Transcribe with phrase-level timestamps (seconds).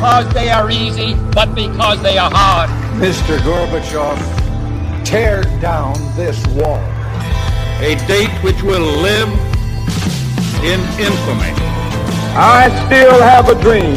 [0.00, 2.70] because they are easy, but because they are hard.
[2.98, 3.36] Mr.
[3.40, 6.78] Gorbachev, tear down this wall.
[7.82, 9.28] A date which will live
[10.64, 11.52] in infamy.
[12.32, 13.94] I still have a dream.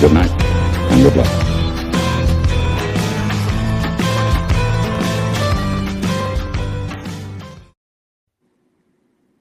[0.00, 0.30] Good night
[0.90, 1.28] and good luck.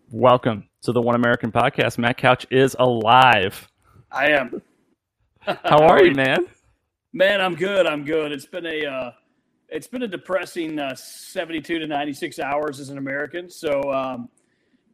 [0.10, 1.98] Welcome to the One American Podcast.
[1.98, 3.70] Matt Couch is alive.
[4.12, 4.62] I am.
[5.66, 6.46] How are you, man?
[7.14, 7.88] Man, I'm good.
[7.88, 8.32] I'm good.
[8.32, 9.12] It's been a uh,
[9.70, 13.50] it's been a depressing uh, 72 to 96 hours as an American.
[13.50, 14.30] So um,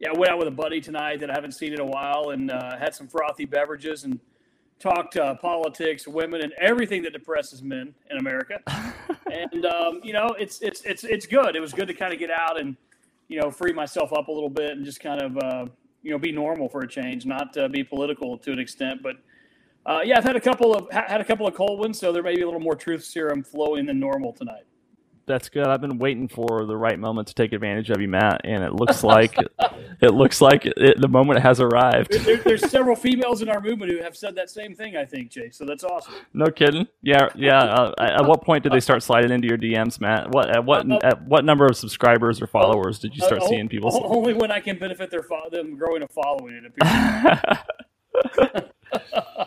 [0.00, 2.30] yeah, I went out with a buddy tonight that I haven't seen in a while,
[2.30, 4.18] and uh, had some frothy beverages and
[4.78, 8.58] talked uh, politics, women, and everything that depresses men in America.
[9.30, 11.56] and um, you know, it's it's it's it's good.
[11.56, 12.74] It was good to kind of get out and
[13.28, 15.66] you know free myself up a little bit and just kind of uh,
[16.02, 19.16] you know be normal for a change, not uh, be political to an extent, but.
[19.88, 22.22] Uh, yeah, I've had a couple of had a couple of cold ones, so there
[22.22, 24.64] may be a little more truth serum flowing than normal tonight.
[25.24, 25.66] That's good.
[25.66, 28.74] I've been waiting for the right moment to take advantage of you, Matt, and it
[28.74, 29.34] looks like
[30.02, 32.12] it looks like it, the moment has arrived.
[32.12, 34.94] There, there's several females in our movement who have said that same thing.
[34.94, 35.54] I think, Jake.
[35.54, 36.12] So that's awesome.
[36.34, 36.86] No kidding.
[37.00, 37.58] Yeah, yeah.
[37.58, 40.30] Uh, at what point did they start sliding into your DMs, Matt?
[40.32, 43.48] What at what uh, at what number of subscribers or followers did you start uh,
[43.48, 43.98] seeing people?
[44.04, 46.62] Only when I can benefit their fo- them growing a following.
[46.62, 47.58] It appears.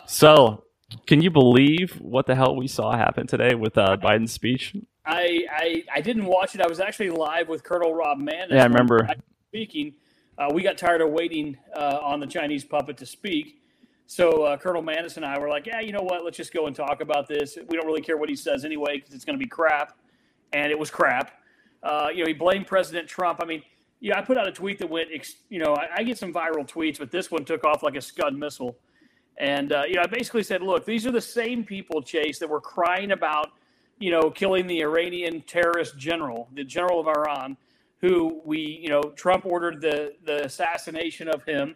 [0.06, 0.64] so,
[1.08, 4.75] can you believe what the hell we saw happen today with uh, Biden's speech?
[5.06, 6.61] I, I I didn't watch it.
[6.61, 8.50] I was actually live with Colonel Rob Mann.
[8.50, 9.08] Yeah, I remember
[9.50, 9.94] speaking.
[10.38, 13.62] Uh, we got tired of waiting uh, on the Chinese puppet to speak.
[14.08, 16.25] So uh, Colonel Maness and I were like, yeah, you know what?
[16.25, 17.58] Let's just go and talk about this.
[17.69, 19.97] We don't really care what he says anyway because it's going to be crap.
[20.52, 21.31] And it was crap.
[21.81, 23.39] Uh, you know, he blamed President Trump.
[23.42, 23.64] I mean,
[24.02, 25.09] yeah, I put out a tweet that went,
[25.50, 28.02] you know, I, I get some viral tweets, but this one took off like a
[28.02, 28.75] Scud missile.
[29.38, 32.50] And, uh, you know, I basically said, look, these are the same people, Chase, that
[32.50, 33.52] were crying about,
[34.00, 37.58] you know, killing the Iranian terrorist general, the general of Iran,
[38.02, 41.75] who we, you know, Trump ordered the, the assassination of him,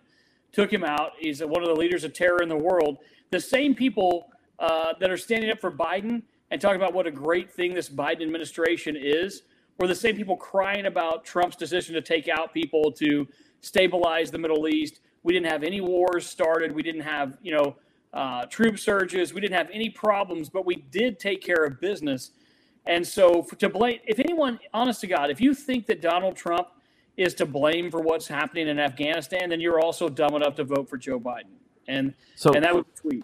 [0.51, 1.13] took him out.
[1.19, 2.97] He's one of the leaders of terror in the world.
[3.31, 4.29] The same people
[4.59, 7.89] uh, that are standing up for Biden and talking about what a great thing this
[7.89, 9.43] Biden administration is
[9.79, 13.27] were the same people crying about Trump's decision to take out people to
[13.61, 15.01] stabilize the Middle East.
[15.25, 16.71] We didn't have any wars started.
[16.71, 17.75] We didn't have, you know,
[18.13, 19.33] uh, troop surges.
[19.33, 22.29] We didn't have any problems, but we did take care of business.
[22.85, 26.35] And so, for, to blame, if anyone, honest to God, if you think that Donald
[26.35, 26.67] Trump
[27.17, 30.87] is to blame for what's happening in Afghanistan, then you're also dumb enough to vote
[30.87, 31.55] for Joe Biden.
[31.87, 33.23] And so, and that was a tweet.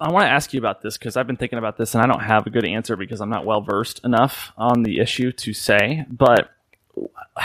[0.00, 2.08] I want to ask you about this because I've been thinking about this and I
[2.08, 5.52] don't have a good answer because I'm not well versed enough on the issue to
[5.52, 6.06] say.
[6.10, 6.50] But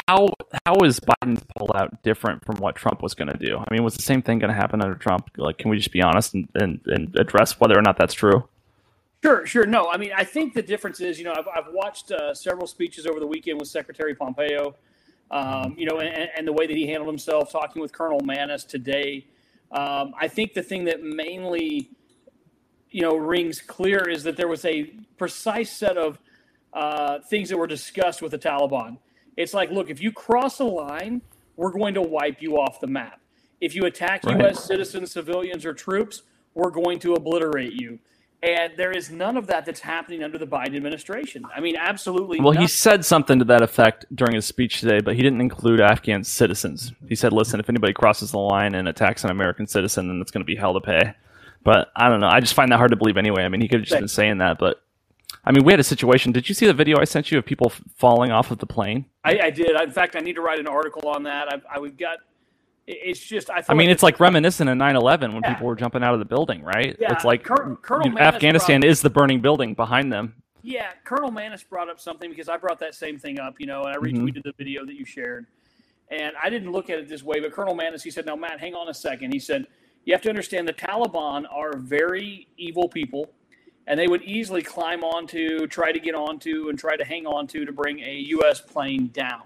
[0.07, 0.29] how
[0.65, 3.57] how is Biden's pullout different from what Trump was going to do?
[3.57, 5.29] I mean, was the same thing going to happen under Trump?
[5.37, 8.47] Like, can we just be honest and, and, and address whether or not that's true?
[9.23, 9.65] Sure, sure.
[9.65, 12.67] No, I mean, I think the difference is, you know, I've, I've watched uh, several
[12.67, 14.75] speeches over the weekend with Secretary Pompeo,
[15.31, 18.67] um, you know, and, and, the way that he handled himself, talking with Colonel Maness
[18.67, 19.25] today.
[19.71, 21.89] Um, I think the thing that mainly
[22.91, 24.83] you know rings clear is that there was a
[25.17, 26.19] precise set of
[26.71, 28.97] uh, things that were discussed with the Taliban.
[29.37, 31.21] It's like, look, if you cross a line,
[31.55, 33.19] we're going to wipe you off the map.
[33.61, 34.39] If you attack right.
[34.39, 34.63] U.S.
[34.63, 36.23] citizens, civilians, or troops,
[36.53, 37.99] we're going to obliterate you.
[38.43, 41.43] And there is none of that that's happening under the Biden administration.
[41.55, 42.39] I mean, absolutely.
[42.39, 45.81] Well, he said something to that effect during his speech today, but he didn't include
[45.81, 46.93] Afghan citizens.
[47.07, 50.29] He said, listen, if anybody crosses the line and attacks an American citizen, then it's
[50.31, 51.15] going to be hell to pay.
[51.63, 52.29] But I don't know.
[52.29, 53.43] I just find that hard to believe anyway.
[53.43, 54.84] I mean, he could have just been saying that, but
[55.45, 56.31] I mean, we had a situation.
[56.31, 58.65] Did you see the video I sent you of people f- falling off of the
[58.65, 59.05] plane?
[59.23, 59.79] I, I did.
[59.79, 61.53] In fact, I need to write an article on that.
[61.53, 62.17] I, I we've got.
[62.87, 63.49] It's just.
[63.49, 65.53] I, I mean, like it's like reminiscent of 9/11 when yeah.
[65.53, 66.95] people were jumping out of the building, right?
[66.99, 70.35] Yeah, it's like Colonel, Colonel you know, Afghanistan is the burning building behind them.
[70.63, 73.83] Yeah, Colonel Maness brought up something because I brought that same thing up, you know,
[73.83, 74.39] and I retweeted mm-hmm.
[74.45, 75.45] the video that you shared.
[76.09, 78.59] And I didn't look at it this way, but Colonel Maness, he said, "Now, Matt,
[78.59, 79.31] hang on a second.
[79.31, 79.67] He said,
[80.05, 83.31] "You have to understand the Taliban are very evil people."
[83.87, 87.65] And they would easily climb onto, try to get onto, and try to hang onto
[87.65, 88.59] to bring a U.S.
[88.59, 89.43] plane down.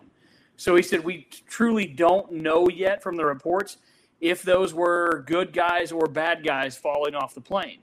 [0.55, 3.77] So he said, We truly don't know yet from the reports
[4.21, 7.79] if those were good guys or bad guys falling off the plane.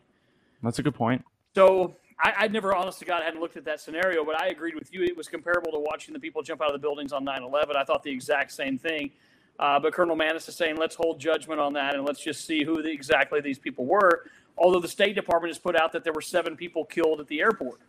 [0.63, 1.25] That's a good point.
[1.55, 4.75] So I, would never, honest to God, hadn't looked at that scenario, but I agreed
[4.75, 5.03] with you.
[5.03, 7.77] It was comparable to watching the people jump out of the buildings on 9 11.
[7.77, 9.11] I thought the exact same thing.
[9.59, 12.63] Uh, but Colonel Maness is saying, let's hold judgment on that and let's just see
[12.63, 14.25] who the, exactly these people were
[14.57, 17.41] although the State Department has put out that there were seven people killed at the
[17.41, 17.81] airport.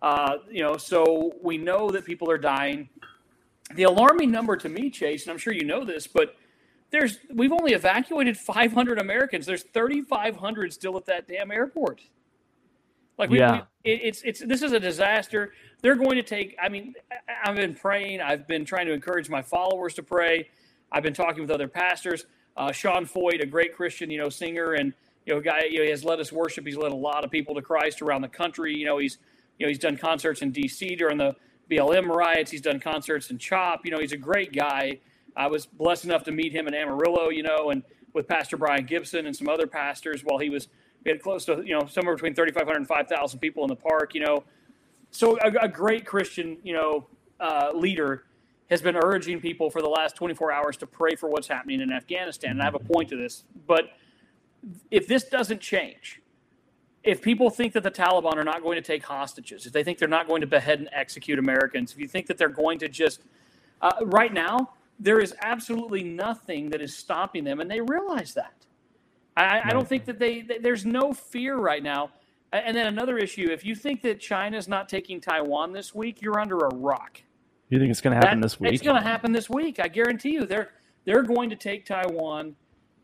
[0.00, 2.88] Uh, you know, so we know that people are dying.
[3.74, 6.36] The alarming number to me, Chase, and I'm sure you know this, but
[6.90, 9.46] there's we've only evacuated 500 Americans.
[9.46, 12.02] There's 3,500 still at that damn airport.
[13.16, 13.62] Like we, Yeah.
[13.84, 15.52] we it, it's it's this is a disaster.
[15.80, 16.56] They're going to take.
[16.60, 18.20] I mean, I- I've been praying.
[18.20, 20.48] I've been trying to encourage my followers to pray.
[20.90, 22.26] I've been talking with other pastors.
[22.56, 24.92] Uh, Sean Feucht, a great Christian, you know, singer and
[25.26, 25.64] you know, guy.
[25.64, 26.66] You know, he has led us worship.
[26.66, 28.76] He's led a lot of people to Christ around the country.
[28.76, 29.18] You know, he's
[29.58, 30.96] you know he's done concerts in D.C.
[30.96, 31.36] during the
[31.70, 32.50] BLM riots.
[32.50, 33.84] He's done concerts in Chop.
[33.84, 34.98] You know, he's a great guy.
[35.36, 37.30] I was blessed enough to meet him in Amarillo.
[37.30, 37.82] You know, and
[38.12, 40.68] with Pastor Brian Gibson and some other pastors while he was
[41.04, 44.14] we had close to you know somewhere between 3,500 and 5,000 people in the park.
[44.14, 44.44] You know,
[45.10, 47.06] so a, a great Christian you know
[47.40, 48.24] uh, leader
[48.70, 51.92] has been urging people for the last 24 hours to pray for what's happening in
[51.92, 52.52] Afghanistan.
[52.52, 53.90] And I have a point to this, but
[54.90, 56.20] if this doesn't change,
[57.02, 59.98] if people think that the Taliban are not going to take hostages, if they think
[59.98, 62.88] they're not going to behead and execute Americans, if you think that they're going to
[62.88, 63.22] just,
[63.80, 68.54] uh, right now, there is absolutely nothing that is stopping them, and they realize that.
[69.36, 72.10] I, I don't think that they, th- there's no fear right now.
[72.52, 76.38] And then another issue if you think that China's not taking Taiwan this week, you're
[76.38, 77.22] under a rock.
[77.70, 78.74] You think it's going to happen That- this week?
[78.74, 79.80] It's going to happen this week.
[79.80, 80.44] I guarantee you.
[80.44, 80.70] They're
[81.04, 82.54] they're going to take Taiwan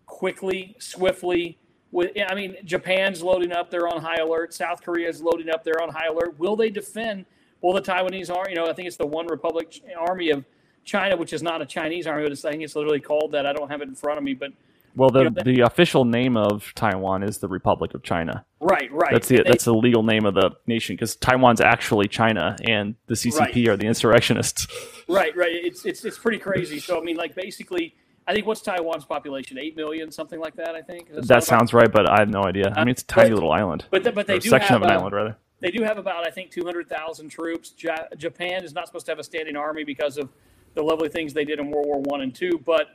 [0.09, 1.59] quickly, swiftly.
[1.93, 4.53] With I mean, Japan's loading up; they're on high alert.
[4.53, 6.39] South Korea's loading up; they're on high alert.
[6.39, 7.25] Will they defend?
[7.63, 8.51] Will the Taiwanese army?
[8.51, 10.45] You know, I think it's the One Republic Army of
[10.85, 13.47] China, which is not a Chinese army, but it's, I think it's literally called that.
[13.47, 14.53] I don't have it in front of me, but
[14.97, 18.45] well, the you know, that- the official name of Taiwan is the Republic of China.
[18.61, 19.13] right, right.
[19.13, 22.97] That's the They- that's the legal name of the nation because Taiwan's actually China, and
[23.07, 23.69] the CCP Right.
[23.69, 24.67] are the insurrectionists.
[25.09, 25.53] Right, right.
[25.53, 26.79] It's it's it's pretty crazy.
[26.81, 27.95] So I mean, like basically,
[28.29, 29.59] I think what's Taiwan's population?
[29.59, 30.75] Eight million, something like that.
[30.75, 32.71] I think That about- sounds right, but I have no idea.
[32.77, 34.75] I mean, it's a tiny but- little island, But the, but they a do section
[34.75, 35.37] have of an uh, island, rather.
[35.61, 37.73] They do have about, I think, 200,000 troops.
[37.79, 40.29] Ja- Japan is not supposed to have a standing army because of
[40.75, 42.89] the lovely things they did in World War One and Two, but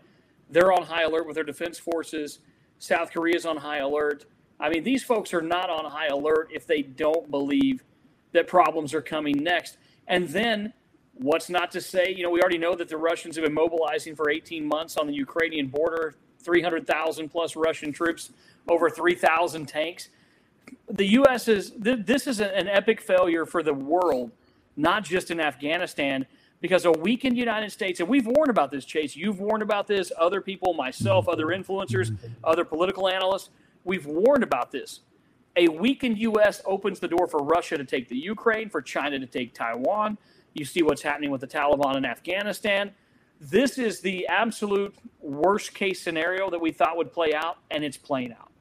[0.52, 2.40] they're on high alert with their defense forces.
[2.78, 4.26] South Korea's on high alert.
[4.60, 7.84] I mean, these folks are not on high alert if they don't believe
[8.34, 9.78] that problems are coming next.
[10.08, 10.74] And then,
[11.16, 12.14] what's not to say?
[12.16, 15.08] You know, we already know that the Russians have been mobilizing for 18 months on
[15.08, 16.16] the Ukrainian border.
[16.42, 18.32] 300,000 plus Russian troops,
[18.68, 20.10] over 3,000 tanks
[20.90, 21.48] the U.S.
[21.48, 24.32] is th- this is an epic failure for the world,
[24.76, 26.26] not just in Afghanistan,
[26.62, 29.16] because a weakened United States, and we've warned about this, Chase.
[29.16, 30.12] You've warned about this.
[30.18, 33.50] Other people, myself, other influencers, other political analysts,
[33.84, 35.02] we've warned about this.
[35.56, 36.62] A weakened U.S.
[36.66, 40.18] opens the door for Russia to take the Ukraine, for China to take Taiwan.
[40.54, 42.92] You see what's happening with the Taliban in Afghanistan.
[43.40, 47.98] This is the absolute worst case scenario that we thought would play out, and it's
[47.98, 48.52] playing out.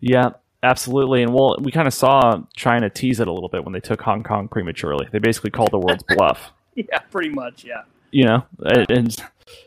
[0.00, 0.30] Yeah,
[0.62, 1.22] absolutely.
[1.22, 4.00] And well, we kind of saw China tease it a little bit when they took
[4.02, 5.08] Hong Kong prematurely.
[5.10, 6.52] They basically called the world's bluff.
[6.74, 7.64] Yeah, pretty much.
[7.64, 7.82] Yeah.
[8.12, 9.16] You know, and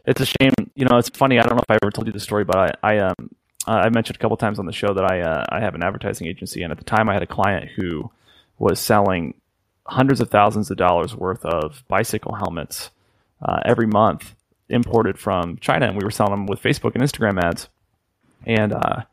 [0.06, 0.54] it's a shame.
[0.76, 1.40] You know, it's funny.
[1.40, 3.30] I don't know if I ever told you the story, but I, I um,
[3.68, 5.84] uh, I mentioned a couple times on the show that I, uh, I have an
[5.84, 8.10] advertising agency, and at the time, I had a client who
[8.58, 9.34] was selling
[9.86, 12.92] hundreds of thousands of dollars worth of bicycle helmets
[13.42, 14.36] uh, every month
[14.70, 17.68] imported from China, and we were selling them with Facebook and Instagram ads.
[18.46, 19.04] And uh,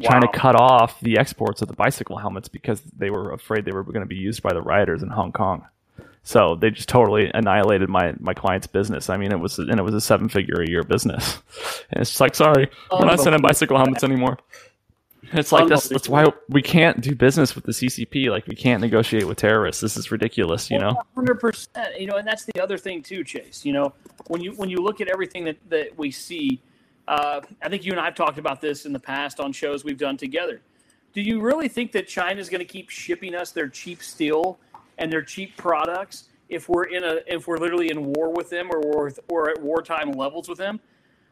[0.00, 3.82] China cut off the exports of the bicycle helmets because they were afraid they were
[3.82, 5.66] going to be used by the rioters in Hong Kong.
[6.22, 9.08] So they just totally annihilated my my client's business.
[9.08, 11.38] I mean, it was and it was a seven figure a year business.
[11.90, 14.38] And it's just like, sorry, we're not sending bicycle helmets anymore.
[15.32, 18.30] It's like that's that's why we can't do business with the CCP.
[18.30, 19.80] Like we can't negotiate with terrorists.
[19.82, 21.02] This is ridiculous, you know.
[21.14, 21.98] hundred percent.
[21.98, 23.64] You know, and that's the other thing too, Chase.
[23.64, 23.92] You know,
[24.28, 26.60] when you when you look at everything that that we see,
[27.08, 29.84] uh, I think you and I have talked about this in the past on shows
[29.84, 30.60] we've done together.
[31.12, 34.58] Do you really think that China's going to keep shipping us their cheap steel
[34.98, 38.68] and their cheap products if we're in a if we're literally in war with them
[38.70, 40.78] or we're, we're at wartime levels with them?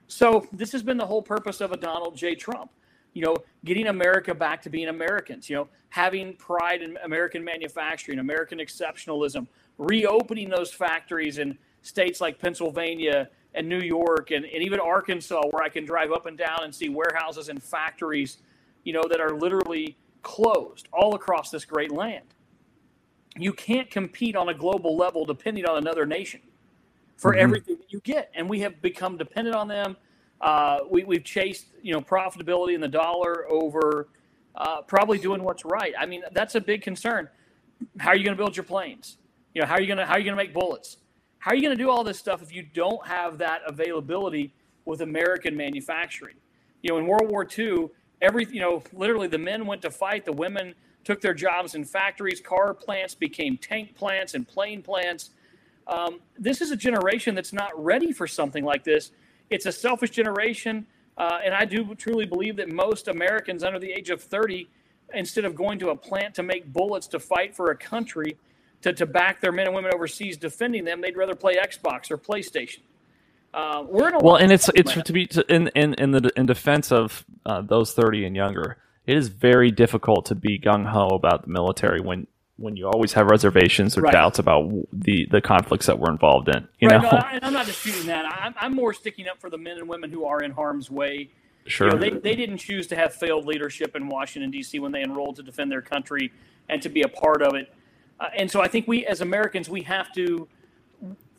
[0.06, 2.34] So this has been the whole purpose of a Donald J.
[2.34, 2.70] Trump.
[3.14, 5.48] You know, getting America back to being Americans.
[5.48, 9.46] You know, having pride in American manufacturing, American exceptionalism,
[9.78, 15.62] reopening those factories in states like Pennsylvania and New York and, and even Arkansas, where
[15.62, 18.38] I can drive up and down and see warehouses and factories,
[18.82, 22.24] you know, that are literally closed all across this great land.
[23.36, 26.40] You can't compete on a global level depending on another nation
[27.16, 27.40] for mm-hmm.
[27.40, 28.30] everything that you get.
[28.34, 29.96] And we have become dependent on them.
[30.40, 34.08] Uh, we, we've chased, you know, profitability in the dollar over
[34.56, 35.94] uh, probably doing what's right.
[35.98, 37.28] I mean, that's a big concern.
[37.98, 39.18] How are you going to build your planes?
[39.54, 40.98] You know, how are you going to how are you going to make bullets?
[41.38, 44.54] How are you going to do all this stuff if you don't have that availability
[44.84, 46.36] with American manufacturing?
[46.82, 47.88] You know, in World War II,
[48.20, 50.74] every you know, literally the men went to fight, the women
[51.04, 55.30] took their jobs in factories, car plants became tank plants and plane plants.
[55.86, 59.12] Um, this is a generation that's not ready for something like this.
[59.50, 60.86] It's a selfish generation,
[61.16, 64.68] uh, and I do truly believe that most Americans under the age of 30,
[65.14, 68.36] instead of going to a plant to make bullets to fight for a country,
[68.82, 72.18] to, to back their men and women overseas defending them, they'd rather play Xbox or
[72.18, 72.80] PlayStation.
[73.54, 76.28] Uh, we're in a well, and it's it's to be to, in in in the
[76.36, 78.78] in defense of uh, those 30 and younger.
[79.06, 83.12] It is very difficult to be gung ho about the military when when you always
[83.14, 84.12] have reservations or Right.
[84.12, 86.68] doubts about the the conflicts that we're involved in.
[86.80, 88.24] You right, know, no, I, I'm not disputing that.
[88.26, 91.30] I'm, I'm more sticking up for the men and women who are in harm's way.
[91.66, 91.88] sure.
[91.88, 94.78] You know, they, they didn't choose to have failed leadership in Washington, D.C.
[94.78, 96.32] when they enrolled to defend their country
[96.68, 97.72] and to be a part of it.
[98.20, 100.46] Uh, and so I think we, as Americans, we have to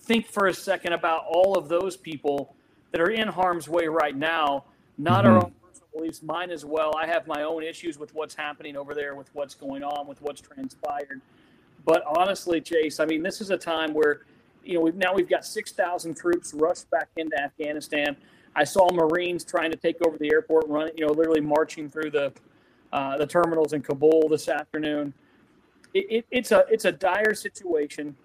[0.01, 2.53] think for a second about all of those people
[2.91, 4.65] that are in harm's way right now,
[4.97, 5.53] not our own
[5.95, 6.93] beliefs, mine as well.
[6.97, 10.21] I have my own issues with what's happening over there, with what's going on, with
[10.21, 11.21] what's transpired.
[11.85, 14.21] But honestly, Chase, I mean, this is a time where,
[14.63, 18.15] you know, we've now we've got 6,000 troops rushed back into Afghanistan.
[18.55, 22.11] I saw Marines trying to take over the airport, running, you know, literally marching through
[22.11, 22.33] the
[22.91, 25.13] uh, the terminals in Kabul this afternoon.
[25.93, 28.15] It, it, it's a it's a dire situation,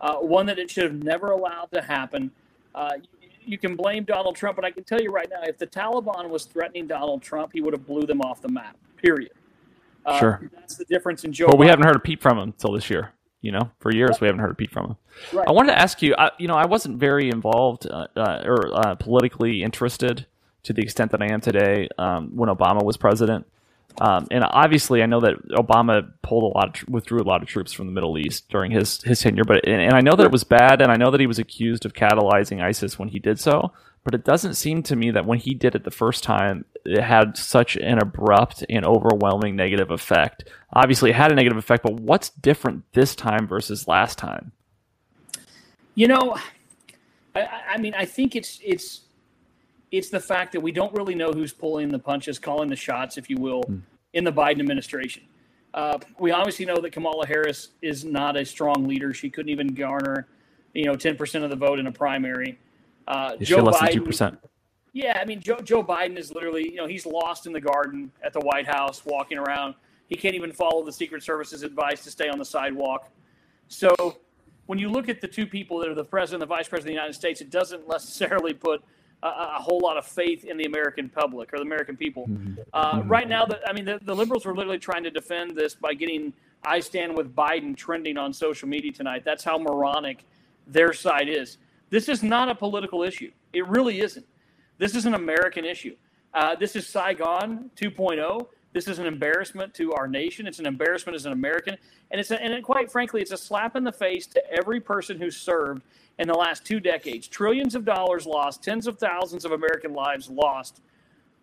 [0.00, 2.30] uh, one that it should have never allowed to happen.
[2.74, 3.08] Uh, you,
[3.46, 6.28] you can blame Donald Trump, but I can tell you right now, if the Taliban
[6.28, 8.76] was threatening Donald Trump, he would have blew them off the map.
[8.96, 9.32] Period.
[10.04, 10.50] Uh, Sure.
[10.54, 11.46] That's the difference in Joe.
[11.48, 13.12] But we haven't heard a peep from him until this year.
[13.42, 14.96] You know, for years we haven't heard a peep from him.
[15.32, 15.46] Right.
[15.46, 16.16] I wanted to ask you.
[16.18, 20.26] I, you know, I wasn't very involved uh, uh, or uh, politically interested
[20.64, 23.46] to the extent that I am today um, when Obama was president.
[24.00, 27.48] Um, and obviously, I know that Obama pulled a lot, of, withdrew a lot of
[27.48, 29.44] troops from the Middle East during his his tenure.
[29.44, 31.38] But and, and I know that it was bad, and I know that he was
[31.38, 33.72] accused of catalyzing ISIS when he did so.
[34.04, 37.02] But it doesn't seem to me that when he did it the first time, it
[37.02, 40.44] had such an abrupt and overwhelming negative effect.
[40.72, 44.52] Obviously, it had a negative effect, but what's different this time versus last time?
[45.96, 46.36] You know,
[47.34, 49.00] I- I, I mean, I think it's it's
[49.90, 53.16] it's the fact that we don't really know who's pulling the punches, calling the shots,
[53.18, 53.62] if you will,
[54.12, 55.22] in the Biden administration.
[55.74, 59.12] Uh, we obviously know that Kamala Harris is not a strong leader.
[59.12, 60.26] She couldn't even garner,
[60.74, 62.58] you know, ten percent of the vote in a primary.
[63.06, 64.38] Uh, she less than Biden- percent?
[64.92, 68.10] yeah, I mean, Joe, Joe Biden is literally, you know, he's lost in the garden
[68.24, 69.74] at the White House, walking around.
[70.08, 73.10] He can't even follow the Secret Service's advice to stay on the sidewalk.
[73.68, 74.16] So,
[74.64, 76.92] when you look at the two people that are the president and the vice president
[76.92, 78.82] of the United States, it doesn't necessarily put
[79.22, 82.28] a, a whole lot of faith in the American public or the American people.
[82.72, 85.74] Uh, right now, the, I mean, the, the liberals were literally trying to defend this
[85.74, 86.32] by getting
[86.64, 89.22] "I stand with Biden" trending on social media tonight.
[89.24, 90.24] That's how moronic
[90.66, 91.58] their side is.
[91.90, 93.30] This is not a political issue.
[93.52, 94.26] It really isn't.
[94.78, 95.96] This is an American issue.
[96.34, 98.46] Uh, this is Saigon 2.0.
[98.72, 100.46] This is an embarrassment to our nation.
[100.46, 101.78] It's an embarrassment as an American,
[102.10, 104.80] and it's a, and it, quite frankly, it's a slap in the face to every
[104.80, 105.82] person who served
[106.18, 107.28] in the last two decades.
[107.28, 110.80] Trillions of dollars lost, tens of thousands of American lives lost,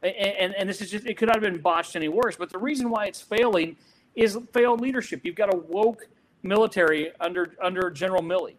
[0.02, 2.36] and, and, and this is just it could not have been botched any worse.
[2.36, 3.78] But the reason why it's failing
[4.16, 5.22] is failed leadership.
[5.24, 6.08] You've got a woke
[6.42, 8.56] military under under General Milley,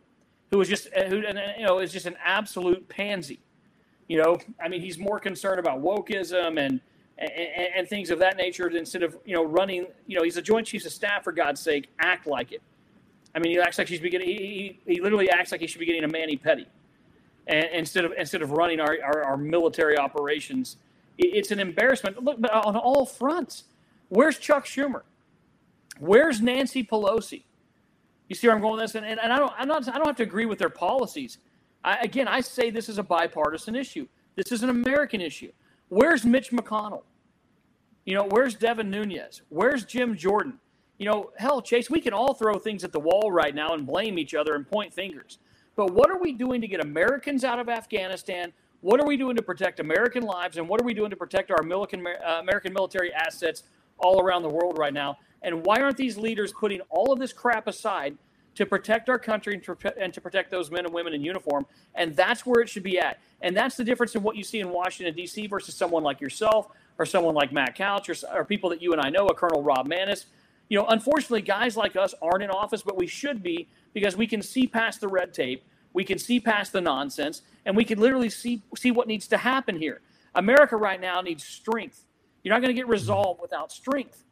[0.50, 3.40] who is just who you know is just an absolute pansy.
[4.08, 6.80] You know, I mean, he's more concerned about wokeism and,
[7.18, 7.30] and
[7.76, 9.86] and things of that nature instead of you know running.
[10.06, 11.90] You know, he's a Joint Chiefs of Staff for God's sake.
[11.98, 12.62] Act like it.
[13.34, 14.28] I mean, he acts like he should be getting.
[14.28, 16.38] He, he, literally acts like he should be getting a mani
[17.46, 20.76] and instead of instead of running our, our, our military operations,
[21.18, 22.22] it, it's an embarrassment.
[22.22, 23.64] Look, but on all fronts,
[24.08, 25.02] where's Chuck Schumer?
[25.98, 27.42] Where's Nancy Pelosi?
[28.28, 29.98] You see where I'm going with this, and, and, and I don't, I'm not, I
[29.98, 31.38] don't have to agree with their policies.
[31.84, 34.08] I, again, I say this is a bipartisan issue.
[34.34, 35.52] This is an American issue.
[35.88, 37.02] Where's Mitch McConnell?
[38.06, 39.42] You know, where's Devin Nunes?
[39.50, 40.58] Where's Jim Jordan?
[40.98, 43.86] You know, hell, Chase, we can all throw things at the wall right now and
[43.86, 45.38] blame each other and point fingers.
[45.76, 48.52] But what are we doing to get Americans out of Afghanistan?
[48.80, 50.56] What are we doing to protect American lives?
[50.56, 53.64] And what are we doing to protect our American, uh, American military assets
[53.98, 55.18] all around the world right now?
[55.42, 58.16] And why aren't these leaders putting all of this crap aside
[58.54, 61.66] to protect our country and to, and to protect those men and women in uniform?
[61.94, 63.18] And that's where it should be at.
[63.40, 65.48] And that's the difference in what you see in Washington, D.C.
[65.48, 69.00] versus someone like yourself or someone like Matt Couch or, or people that you and
[69.00, 70.26] I know, a Colonel Rob Maness.
[70.68, 74.26] You know, unfortunately, guys like us aren't in office, but we should be because we
[74.26, 77.98] can see past the red tape, we can see past the nonsense, and we can
[77.98, 80.00] literally see see what needs to happen here.
[80.34, 82.04] America right now needs strength.
[82.42, 84.24] You're not going to get resolve without strength.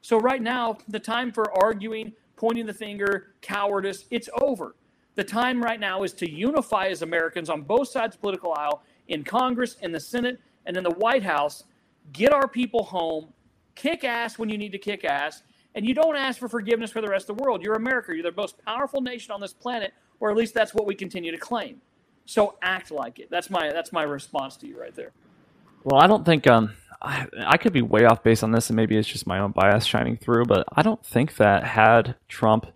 [0.00, 4.74] So right now, the time for arguing, pointing the finger, cowardice, it's over.
[5.14, 8.54] The time right now is to unify as Americans on both sides of the political
[8.54, 11.64] aisle, in Congress, in the Senate, and in the White House.
[12.12, 13.28] Get our people home,
[13.74, 15.42] kick ass when you need to kick ass,
[15.74, 17.62] and you don't ask for forgiveness for the rest of the world.
[17.62, 18.12] You're America.
[18.14, 21.30] You're the most powerful nation on this planet, or at least that's what we continue
[21.30, 21.80] to claim.
[22.24, 23.30] So act like it.
[23.30, 25.10] That's my that's my response to you right there.
[25.84, 28.76] Well, I don't think um I, I could be way off base on this, and
[28.76, 30.44] maybe it's just my own bias shining through.
[30.44, 32.66] But I don't think that had Trump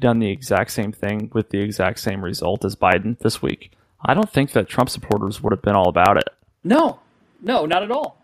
[0.00, 3.72] done the exact same thing with the exact same result as Biden this week,
[4.04, 6.28] I don't think that Trump supporters would have been all about it.
[6.64, 7.00] No,
[7.42, 8.22] no, not at all.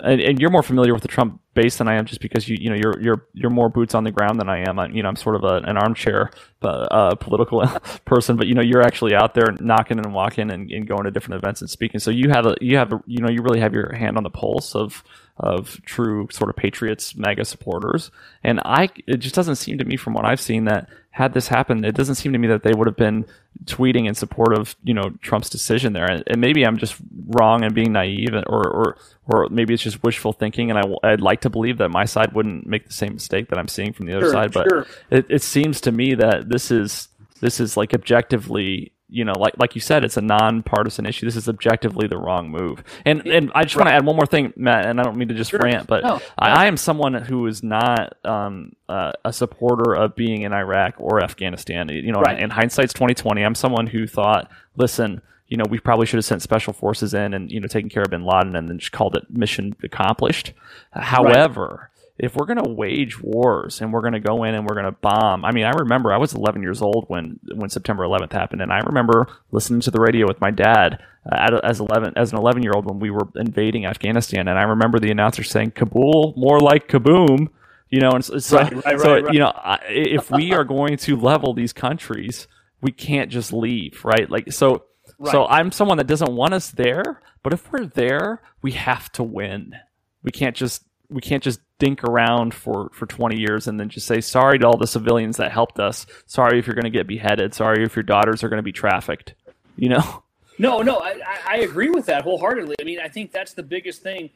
[0.00, 2.56] And, and you're more familiar with the Trump base than I am, just because you
[2.60, 4.78] you know you're you're you're more boots on the ground than I am.
[4.78, 6.30] I, you know, I'm sort of a, an armchair
[6.62, 7.62] uh, political
[8.04, 11.10] person, but you know, you're actually out there knocking and walking and, and going to
[11.10, 12.00] different events and speaking.
[12.00, 14.22] So you have a you have a, you know you really have your hand on
[14.22, 15.02] the pulse of
[15.36, 18.10] of true sort of patriots, MAGA supporters.
[18.44, 21.48] And I, it just doesn't seem to me from what I've seen that had this
[21.48, 23.26] happened, it doesn't seem to me that they would have been
[23.64, 26.10] tweeting in support of, you know, Trump's decision there.
[26.10, 26.96] And, and maybe I'm just
[27.26, 28.96] wrong and being naive or, or,
[29.26, 30.70] or maybe it's just wishful thinking.
[30.70, 33.58] And I, would like to believe that my side wouldn't make the same mistake that
[33.58, 34.52] I'm seeing from the other sure, side.
[34.52, 34.86] But sure.
[35.10, 37.08] it, it seems to me that this is,
[37.40, 41.26] this is like objectively you know, like like you said, it's a nonpartisan issue.
[41.26, 42.82] This is objectively the wrong move.
[43.04, 43.84] And and I just right.
[43.84, 44.86] want to add one more thing, Matt.
[44.86, 45.60] And I don't mean to just sure.
[45.60, 46.20] rant, but no.
[46.38, 50.94] I, I, am someone who is not um, uh, a supporter of being in Iraq
[50.96, 51.90] or Afghanistan.
[51.90, 52.40] You know, right.
[52.40, 53.44] in hindsight's twenty twenty.
[53.44, 57.34] I'm someone who thought, listen, you know, we probably should have sent special forces in
[57.34, 60.54] and you know taken care of Bin Laden and then just called it mission accomplished.
[60.92, 61.80] However.
[61.82, 61.88] Right
[62.18, 64.92] if we're going to wage wars and we're going to go in and we're going
[64.92, 68.32] to bomb, I mean, I remember I was 11 years old when when September 11th
[68.32, 72.32] happened, and I remember listening to the radio with my dad uh, as 11 as
[72.32, 75.72] an 11 year old when we were invading Afghanistan, and I remember the announcer saying
[75.72, 77.48] "Kabul, more like kaboom."
[77.90, 79.52] You know, and so, right, right, so right, you know,
[79.86, 82.48] if we are going to level these countries,
[82.80, 84.30] we can't just leave, right?
[84.30, 84.84] Like, so,
[85.30, 89.22] so I'm someone that doesn't want us there, but if we're there, we have to
[89.22, 89.74] win.
[90.22, 94.06] We can't just we can't just dink around for, for 20 years and then just
[94.06, 96.06] say sorry to all the civilians that helped us.
[96.26, 97.54] Sorry if you're going to get beheaded.
[97.54, 99.34] Sorry if your daughters are going to be trafficked.
[99.76, 100.22] You know?
[100.58, 102.76] No, no, I, I agree with that wholeheartedly.
[102.78, 104.28] I mean, I think that's the biggest thing.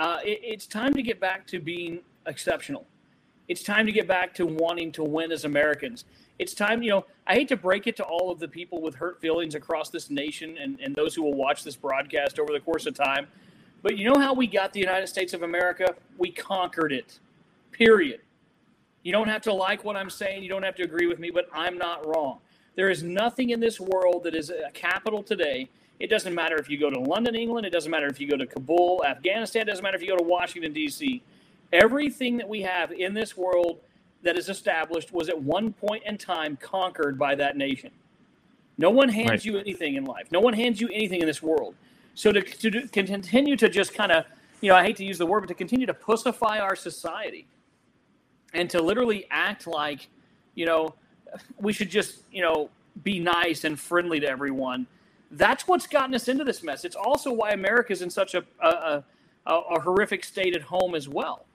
[0.00, 2.86] Uh, it, it's time to get back to being exceptional.
[3.46, 6.06] It's time to get back to wanting to win as Americans.
[6.40, 8.96] It's time, you know, I hate to break it to all of the people with
[8.96, 12.60] hurt feelings across this nation and, and those who will watch this broadcast over the
[12.60, 13.28] course of time.
[13.82, 15.94] But you know how we got the United States of America?
[16.18, 17.18] We conquered it.
[17.72, 18.20] Period.
[19.02, 20.42] You don't have to like what I'm saying.
[20.42, 22.38] You don't have to agree with me, but I'm not wrong.
[22.76, 25.68] There is nothing in this world that is a capital today.
[25.98, 27.66] It doesn't matter if you go to London, England.
[27.66, 29.62] It doesn't matter if you go to Kabul, Afghanistan.
[29.62, 31.22] It doesn't matter if you go to Washington, D.C.
[31.72, 33.80] Everything that we have in this world
[34.22, 37.90] that is established was at one point in time conquered by that nation.
[38.78, 39.44] No one hands right.
[39.44, 40.28] you anything in life.
[40.30, 41.74] No one hands you anything in this world.
[42.14, 44.24] So to, to, to continue to just kind of,
[44.60, 47.46] you know, I hate to use the word, but to continue to pussify our society
[48.52, 50.08] and to literally act like,
[50.54, 50.94] you know,
[51.58, 52.68] we should just, you know,
[53.02, 54.86] be nice and friendly to everyone.
[55.30, 56.84] That's what's gotten us into this mess.
[56.84, 59.02] It's also why America's in such a, a,
[59.46, 61.46] a, a horrific state at home as well.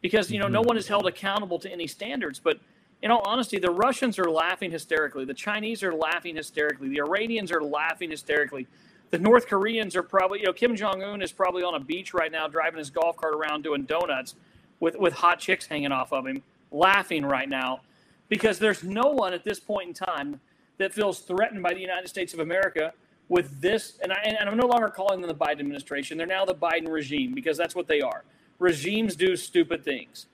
[0.00, 0.54] Because, you know, mm-hmm.
[0.54, 2.38] no one is held accountable to any standards.
[2.38, 2.58] But
[3.02, 5.26] in all honesty, the Russians are laughing hysterically.
[5.26, 6.88] The Chinese are laughing hysterically.
[6.88, 8.66] The Iranians are laughing hysterically
[9.10, 12.14] the North Koreans are probably, you know, Kim Jong Un is probably on a beach
[12.14, 14.36] right now driving his golf cart around doing donuts
[14.78, 17.80] with, with hot chicks hanging off of him, laughing right now
[18.28, 20.40] because there's no one at this point in time
[20.78, 22.92] that feels threatened by the United States of America
[23.28, 23.98] with this.
[24.02, 26.16] And, I, and I'm no longer calling them the Biden administration.
[26.16, 28.24] They're now the Biden regime because that's what they are.
[28.58, 30.26] Regimes do stupid things,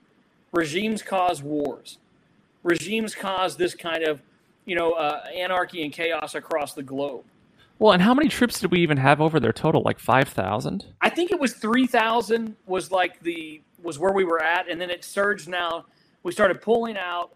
[0.51, 1.97] regimes cause wars,
[2.63, 4.21] regimes cause this kind of,
[4.65, 7.23] you know, uh, anarchy and chaos across the globe.
[7.79, 9.81] Well, and how many troops did we even have over there total?
[9.83, 10.85] Like five thousand?
[11.01, 12.55] I think it was three thousand.
[12.65, 15.47] Was like the was where we were at, and then it surged.
[15.47, 15.85] Now
[16.23, 17.33] we started pulling out.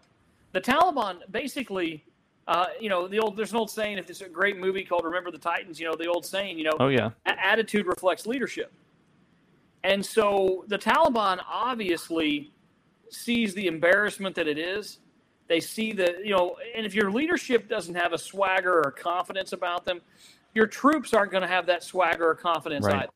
[0.52, 2.04] The Taliban basically,
[2.48, 3.98] uh, you know, the old there's an old saying.
[3.98, 6.64] If it's a great movie called Remember the Titans, you know, the old saying, you
[6.64, 8.72] know, oh yeah, attitude reflects leadership.
[9.84, 12.52] And so the Taliban obviously
[13.10, 14.98] sees the embarrassment that it is.
[15.52, 19.52] They see the, you know, and if your leadership doesn't have a swagger or confidence
[19.52, 20.00] about them,
[20.54, 23.02] your troops aren't going to have that swagger or confidence right.
[23.02, 23.08] either.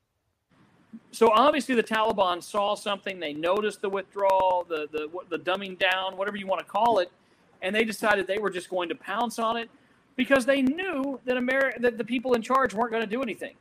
[1.13, 3.19] So obviously the Taliban saw something.
[3.19, 7.11] They noticed the withdrawal, the the the dumbing down, whatever you want to call it,
[7.63, 9.71] and they decided they were just going to pounce on it
[10.15, 13.55] because they knew that America, that the people in charge weren't going to do anything.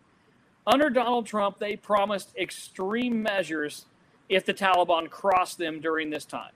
[0.67, 3.85] Under Donald Trump, they promised extreme measures
[4.27, 6.51] if the Taliban crossed them during this time.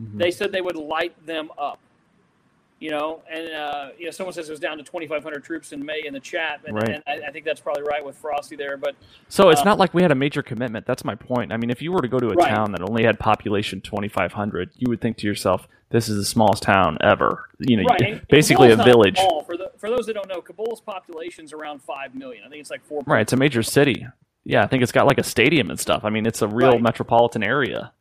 [0.00, 0.18] Mm-hmm.
[0.18, 1.78] They said they would light them up
[2.82, 5.86] you know, and uh, you know, someone says it was down to 2,500 troops in
[5.86, 6.88] May in the chat, and, right.
[6.88, 8.76] and I, I, think that's probably right with Frosty there.
[8.76, 8.96] But
[9.28, 10.84] so it's uh, not like we had a major commitment.
[10.84, 11.52] That's my point.
[11.52, 12.48] I mean, if you were to go to a right.
[12.48, 16.64] town that only had population 2,500, you would think to yourself, "This is the smallest
[16.64, 18.26] town ever." You know, right.
[18.28, 19.20] basically a village.
[19.46, 22.42] For the for those that don't know, Kabul's population's around five million.
[22.44, 23.04] I think it's like four.
[23.06, 24.08] Right, it's a major city.
[24.42, 26.02] Yeah, I think it's got like a stadium and stuff.
[26.02, 26.82] I mean, it's a real Right.
[26.82, 27.92] metropolitan area.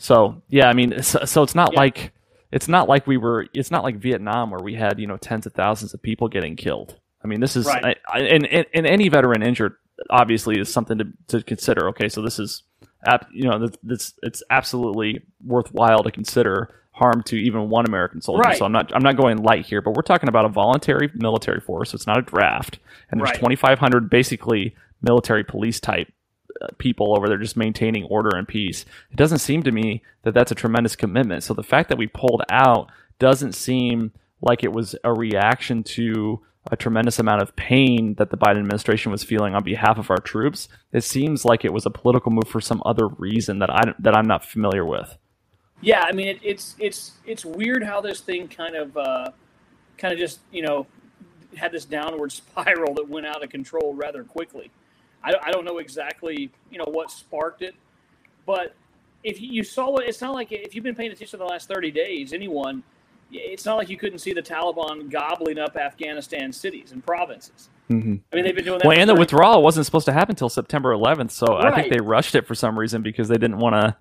[0.00, 1.80] So yeah, I mean, so, so it's not Yeah.
[1.80, 2.12] like
[2.52, 3.46] it's not like we were.
[3.54, 6.56] It's not like Vietnam where we had you know tens of thousands of people getting
[6.56, 6.98] killed.
[7.22, 7.84] I mean, this is Right.
[7.84, 9.74] I, I, and, and and any veteran injured
[10.08, 11.88] obviously is something to, to consider.
[11.90, 12.62] Okay, so this is,
[13.32, 18.40] you know, this, it's absolutely worthwhile to consider harm to even one American soldier.
[18.40, 18.56] Right.
[18.58, 21.60] So I'm not I'm not going light here, but we're talking about a voluntary military
[21.60, 21.90] force.
[21.90, 22.78] So it's not a draft,
[23.10, 23.36] and there's Right.
[23.36, 26.08] 2,500 basically military police type
[26.78, 28.84] people over there just maintaining order and peace.
[29.10, 31.42] It doesn't seem to me that that's a tremendous commitment.
[31.42, 36.40] So the fact that we pulled out doesn't seem like it was a reaction to
[36.70, 40.18] a tremendous amount of pain that the Biden administration was feeling on behalf of our
[40.18, 40.68] troops.
[40.92, 44.14] It seems like it was a political move for some other reason that I that
[44.14, 45.16] I'm not familiar with.
[45.80, 49.30] Yeah, I mean it, it's it's it's weird how this thing kind of uh,
[49.96, 50.86] kind of just you know
[51.56, 54.70] had this downward spiral that went out of control rather quickly.
[55.22, 57.74] I, I don't know exactly you know what sparked it,
[58.46, 58.74] but
[59.22, 61.68] if you, you saw it, it's not like if you've been paying attention the last
[61.68, 62.82] thirty days, anyone,
[63.32, 67.68] it's not like you couldn't see the Taliban gobbling up Afghanistan cities and provinces.
[67.90, 68.14] Mm-hmm.
[68.32, 68.86] I mean they've been doing that.
[68.86, 71.74] Well, for and the 30 withdrawal wasn't supposed to happen until September 11th, so I
[71.74, 73.96] think they rushed it for some reason because they didn't want to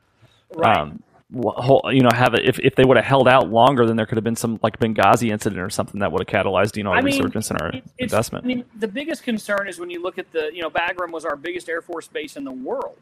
[0.55, 0.77] Right.
[0.77, 2.47] um, wh- whole, you know, have it.
[2.47, 4.79] If, if they would have held out longer, then there could have been some like
[4.79, 7.57] Benghazi incident or something that would have catalyzed, you know, a I mean, resurgence in
[7.57, 8.45] our investment.
[8.45, 11.25] I mean, the biggest concern is when you look at the, you know, Bagram was
[11.25, 12.97] our biggest Air Force base in the world,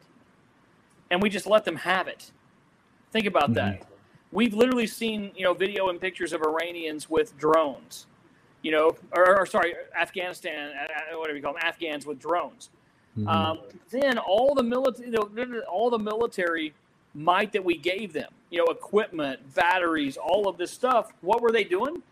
[1.10, 2.30] and we just let them have it.
[3.12, 3.80] Think about that.
[3.80, 3.92] Mm-hmm.
[4.30, 8.06] We've literally seen, you know, video and pictures of Iranians with drones,
[8.60, 12.68] you know, or, or sorry, Afghanistan, uh, uh, whatever you call them, Afghans with drones.
[13.16, 13.26] Mm-hmm.
[13.26, 13.60] Um,
[13.90, 15.16] then all the military,
[15.62, 16.74] all the military
[17.18, 21.12] might that we gave them, you know, equipment, batteries, all of this stuff.
[21.20, 22.02] What were they doing?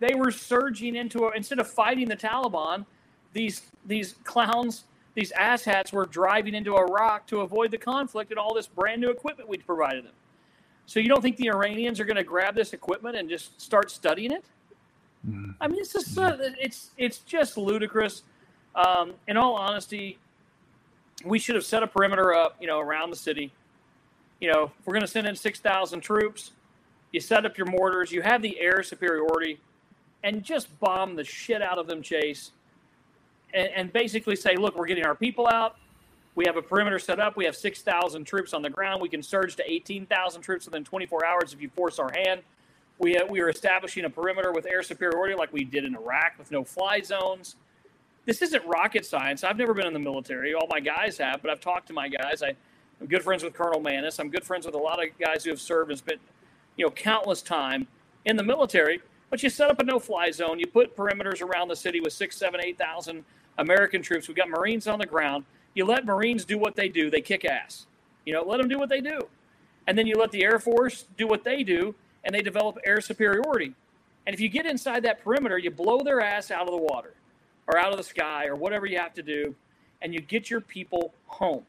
[0.00, 2.84] They were surging into a, instead of fighting the Taliban,
[3.32, 8.54] these these clowns, these asshats were driving into Iraq to avoid the conflict and all
[8.54, 10.12] this brand new equipment we'd provided them.
[10.86, 13.90] So you don't think the Iranians are going to grab this equipment and just start
[13.90, 14.44] studying it?
[15.60, 18.22] I mean, it's just uh, it's it's just ludicrous.
[18.74, 20.18] Um, in all honesty,
[21.24, 23.52] we should have set a perimeter up, you know, around the city.
[24.42, 26.50] You know, if we're going to send in six thousand troops,
[27.12, 29.60] you set up your mortars, you have the air superiority,
[30.24, 32.50] and just bomb the shit out of them, Chase.
[33.54, 35.76] And, and basically say, look, we're getting our people out.
[36.34, 37.36] We have a perimeter set up.
[37.36, 39.00] We have 6,000 troops on the ground.
[39.00, 42.40] We can surge to 18,000 troops within 24 hours if you force our hand.
[42.98, 46.32] We, uh, we are establishing a perimeter with air superiority like we did in Iraq
[46.36, 47.54] with no fly zones.
[48.24, 49.44] This isn't rocket science.
[49.44, 50.52] I've never been in the military.
[50.52, 52.42] All my guys have, but I've talked to my guys.
[52.42, 52.56] I,
[53.02, 54.20] I'm good friends with Colonel Maness.
[54.20, 56.20] I'm good friends with a lot of guys who have served and spent,
[56.76, 57.88] you know, countless time
[58.26, 59.00] in the military.
[59.28, 60.60] But you set up a no-fly zone.
[60.60, 63.24] You put perimeters around the city with six, seven, eight thousand
[63.58, 64.28] American troops.
[64.28, 65.46] We've got Marines on the ground.
[65.74, 67.10] You let Marines do what they do.
[67.10, 67.86] They kick ass.
[68.24, 69.26] You know, let them do what they do.
[69.88, 73.00] And then you let the Air Force do what they do, and they develop air
[73.00, 73.74] superiority.
[74.28, 77.14] And if you get inside that perimeter, you blow their ass out of the water
[77.66, 79.56] or out of the sky or whatever you have to do,
[80.02, 81.64] and you get your people home.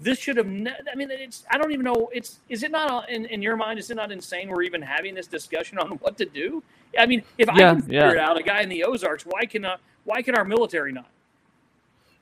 [0.00, 0.46] This should have.
[0.48, 1.44] Ne- I mean, it's.
[1.50, 2.10] I don't even know.
[2.14, 2.40] It's.
[2.50, 3.78] Is it not in, in your mind?
[3.80, 4.48] Is it not insane?
[4.50, 6.62] We're even having this discussion on what to do.
[6.98, 8.14] I mean, if I Yeah, can figure yeah.
[8.14, 11.08] it out, a guy in the Ozarks, why can uh, why can our military not?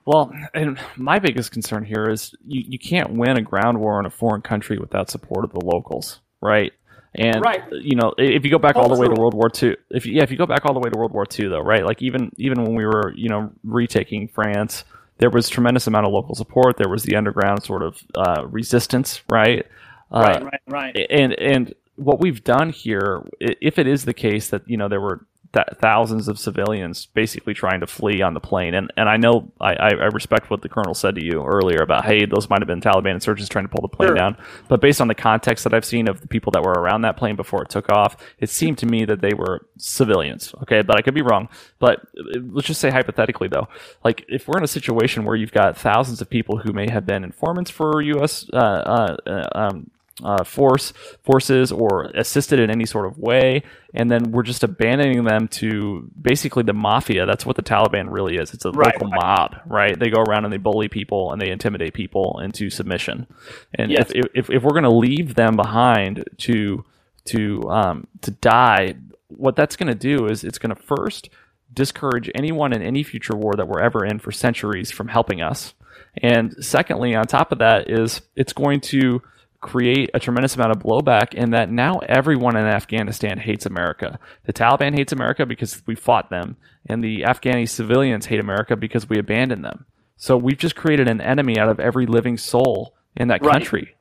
[0.04, 4.06] Well, and my biggest concern here is you, you can't win a ground war in
[4.06, 6.72] a foreign country without support of the locals, right?
[7.14, 7.62] And Right.
[7.70, 10.14] you know, if you go back all the way to World War II, if you,
[10.14, 11.84] yeah, if you go back all the way to World War II, though, right?
[11.84, 14.84] Like even even when we were you know retaking France,
[15.18, 16.76] there was tremendous amount of local support.
[16.76, 19.66] There was the underground sort of uh, resistance, right?
[20.10, 21.06] Uh, Right, right, right.
[21.10, 25.00] and and what we've done here, if it is the case that you know there
[25.00, 29.16] were th- thousands of civilians basically trying to flee on the plane, and and I
[29.16, 32.60] know I, I respect what the colonel said to you earlier about hey those might
[32.60, 34.16] have been Taliban insurgents trying to pull the plane Sure.
[34.16, 34.36] down,
[34.68, 37.16] but based on the context that I've seen of the people that were around that
[37.16, 40.54] plane before it took off, it seemed to me that they were civilians.
[40.62, 41.48] Okay, but I could be wrong.
[41.78, 43.68] But uh, let's just say hypothetically though,
[44.04, 47.06] like if we're in a situation where you've got thousands of people who may have
[47.06, 48.48] been informants for U.S.
[48.52, 49.90] Uh, uh, uh, um,
[50.24, 53.62] uh, force forces or assisted in any sort of way,
[53.94, 57.26] and then we're just abandoning them to basically the mafia.
[57.26, 58.52] That's what the Taliban really is.
[58.54, 59.20] It's a Right, local right.
[59.22, 59.98] mob, right?
[59.98, 63.26] They go around and they bully people and they intimidate people into submission.
[63.74, 64.10] And Yes.
[64.14, 66.84] if, if if we're going to leave them behind to
[67.26, 68.94] to um, to die,
[69.28, 71.28] what that's going to do is it's going to first
[71.72, 75.74] discourage anyone in any future war that we're ever in for centuries from helping us.
[76.22, 79.22] And secondly, on top of that, is it's going to
[79.60, 84.18] create a tremendous amount of blowback in that now everyone in Afghanistan hates America.
[84.44, 86.56] The Taliban hates America because we fought them,
[86.88, 89.86] and the Afghani civilians hate America because we abandoned them.
[90.16, 93.52] So we've just created an enemy out of every living soul in that Right.
[93.52, 93.94] country.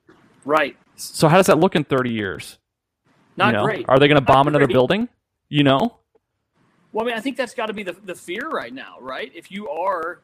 [0.46, 0.78] Right.
[0.96, 2.58] So how does that look in 30 years?
[3.36, 3.64] Not You know?
[3.66, 3.86] great.
[3.90, 5.10] Are they going to bomb another building?
[5.50, 5.98] You know?
[6.92, 9.32] Well, I mean, I think that's got to be the, the fear right now, right?
[9.36, 10.22] If you are,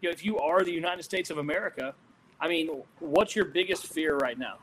[0.00, 1.94] you know, if you are the United States of America,
[2.40, 4.58] I mean, what's your biggest fear right now?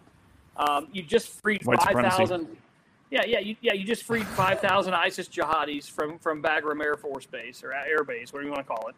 [0.57, 2.17] Um, you just freed White five supremacy.
[2.17, 2.57] thousand.
[3.11, 3.73] Yeah, yeah, you, yeah.
[3.73, 8.03] You just freed five thousand ISIS jihadis from from Bagram Air Force Base or Air
[8.03, 8.95] Base, whatever you want to call it.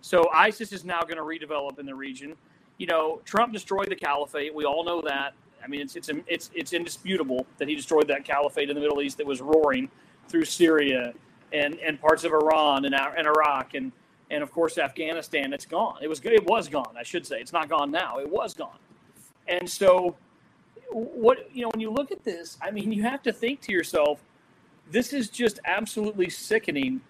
[0.00, 2.34] So ISIS is now going to redevelop in the region.
[2.78, 4.54] You know, Trump destroyed the caliphate.
[4.54, 5.34] We all know that.
[5.62, 9.00] I mean, it's it's it's it's indisputable that he destroyed that caliphate in the Middle
[9.00, 9.88] East that was roaring
[10.28, 11.14] through Syria
[11.52, 13.92] and and parts of Iran and and Iraq and
[14.30, 15.52] and of course Afghanistan.
[15.52, 15.98] It's gone.
[16.02, 16.94] It was it was gone.
[16.98, 18.18] I should say it's not gone now.
[18.18, 18.78] It was gone.
[19.48, 20.16] And so,
[20.94, 23.72] what you know, when you look at this, I mean, you have to think to
[23.72, 24.20] yourself,
[24.90, 27.00] this is just absolutely sickening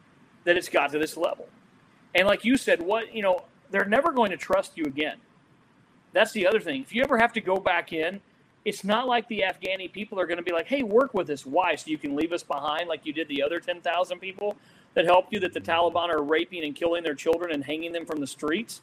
[0.45, 1.49] that it's got to this level.
[2.15, 5.17] And like you said, what you know, they're never going to trust you again.
[6.13, 6.83] That's the other thing.
[6.83, 8.21] If you ever have to go back in,
[8.65, 11.45] it's not like the Afghani people are going to be like, "Hey, work with us.
[11.47, 11.75] Why?
[11.75, 14.57] So you can leave us behind, like you did the other ten thousand people
[14.95, 15.41] that helped you.
[15.41, 18.81] That the Taliban are raping and killing their children and hanging them from the streets,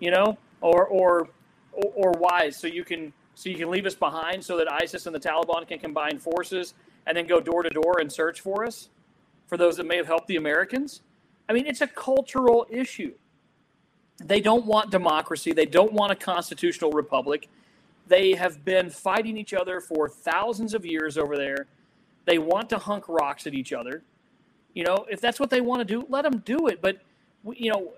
[0.00, 1.28] you know, or or
[1.72, 2.50] or, or why?
[2.50, 5.66] So you can so you can leave us behind, so that ISIS and the Taliban
[5.66, 6.74] can combine forces
[7.06, 8.88] and then go door to door and search for us,
[9.46, 11.02] for those that may have helped the Americans.
[11.48, 13.14] I mean, it's a cultural issue.
[14.18, 15.52] They don't want democracy.
[15.52, 17.48] They don't want a constitutional republic.
[18.06, 21.66] They have been fighting each other for thousands of years over there.
[22.24, 24.02] They want to hunk rocks at each other.
[24.72, 26.80] You know, if that's what they want to do, let them do it.
[26.80, 26.98] But,
[27.54, 27.92] you know,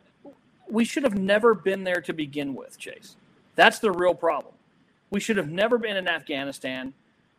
[0.68, 3.16] we should have never been there to begin with, Chase.
[3.54, 4.54] That's the real problem.
[5.10, 6.92] We should have never been in Afghanistan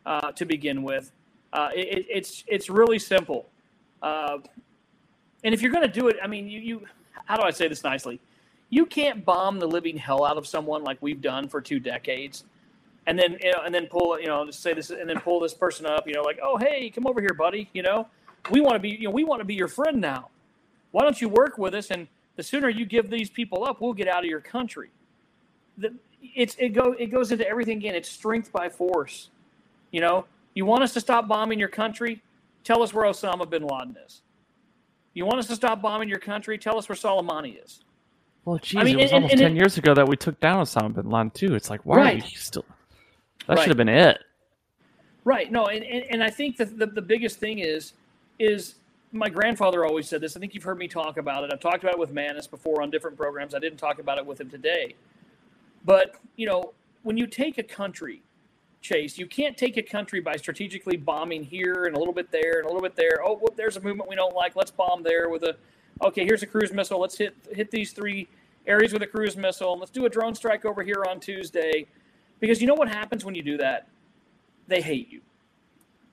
[0.06, 1.12] uh, to begin with.
[1.54, 3.48] Uh, it, it- it's it's really simple.
[4.02, 4.40] Uh,
[5.44, 6.82] and if you're going to do it, I mean, you, you
[7.26, 8.20] how do I say this nicely?
[8.70, 12.44] You can't bomb the living hell out of someone like we've done for two decades,
[13.06, 15.40] and then you know, and then pull you know just say this and then pull
[15.40, 16.08] this person up.
[16.08, 17.70] You know, like oh hey, come over here, buddy.
[17.74, 18.08] You know,
[18.52, 20.30] we want to be you know we want to be your friend now.
[20.92, 21.92] Why don't you work with us?
[21.92, 24.90] And the sooner you give these people up, we'll get out of your country.
[25.78, 27.96] The, it's it go it goes into everything again.
[27.96, 29.30] It's strength by force.
[29.92, 32.22] You know, you want us to stop bombing your country?
[32.64, 34.22] Tell us where Osama bin Laden is.
[35.14, 36.58] You want us to stop bombing your country?
[36.58, 37.80] Tell us where Soleimani is.
[38.46, 40.16] Well, geez, I mean, it was and- almost and 10 it- years ago that we
[40.18, 41.56] took down Osama bin Laden, too.
[41.56, 42.24] It's like, why are Right.
[42.24, 42.66] we still.
[43.48, 43.60] That Right.
[43.64, 44.22] should have been it.
[45.24, 45.52] Right.
[45.52, 47.94] No, and, and, and I think that the, the biggest thing is
[48.40, 48.76] is
[49.12, 50.38] my grandfather always said this.
[50.38, 51.52] I think you've heard me talk about it.
[51.52, 53.56] I've talked about it with Maness before on different programs.
[53.56, 54.96] I didn't talk about it with him today.
[55.86, 58.22] But, you know, when you take a country,
[58.82, 62.60] Chase, you can't take a country by strategically bombing here and a little bit there
[62.60, 63.22] and a little bit there.
[63.26, 64.56] Oh, whoop, there's a movement we don't like.
[64.56, 65.56] Let's bomb there with a
[66.06, 67.00] okay, here's a cruise missile.
[67.00, 68.28] Let's hit hit these three
[68.66, 69.74] areas with a cruise missile.
[69.74, 71.88] And let's do a drone strike over here on Tuesday.
[72.40, 73.88] Because you know what happens when you do that?
[74.68, 75.22] They hate you.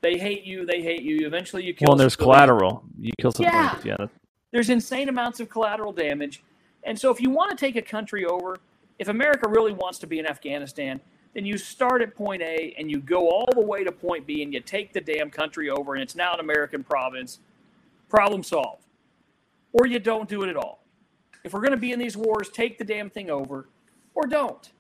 [0.01, 0.65] They hate you.
[0.65, 1.27] They hate you.
[1.27, 1.87] Eventually, you kill.
[1.87, 2.85] Well, and there's collateral.
[2.99, 3.53] You kill something.
[3.53, 3.79] Yeah.
[3.85, 4.07] Yeah.
[4.53, 6.43] There's insane amounts of collateral damage,
[6.85, 8.59] and so if you want to take a country over,
[8.99, 11.01] if America really wants to be in Afghanistan,
[11.35, 14.43] then you start at point A and you go all the way to point B,
[14.43, 17.41] and you take the damn country over, and it's now an American province.
[18.09, 18.85] Problem solved.
[19.73, 20.85] Or you don't do it at all.
[21.43, 23.69] If we're going to be in these wars, take the damn thing over,
[24.15, 24.71] or don't.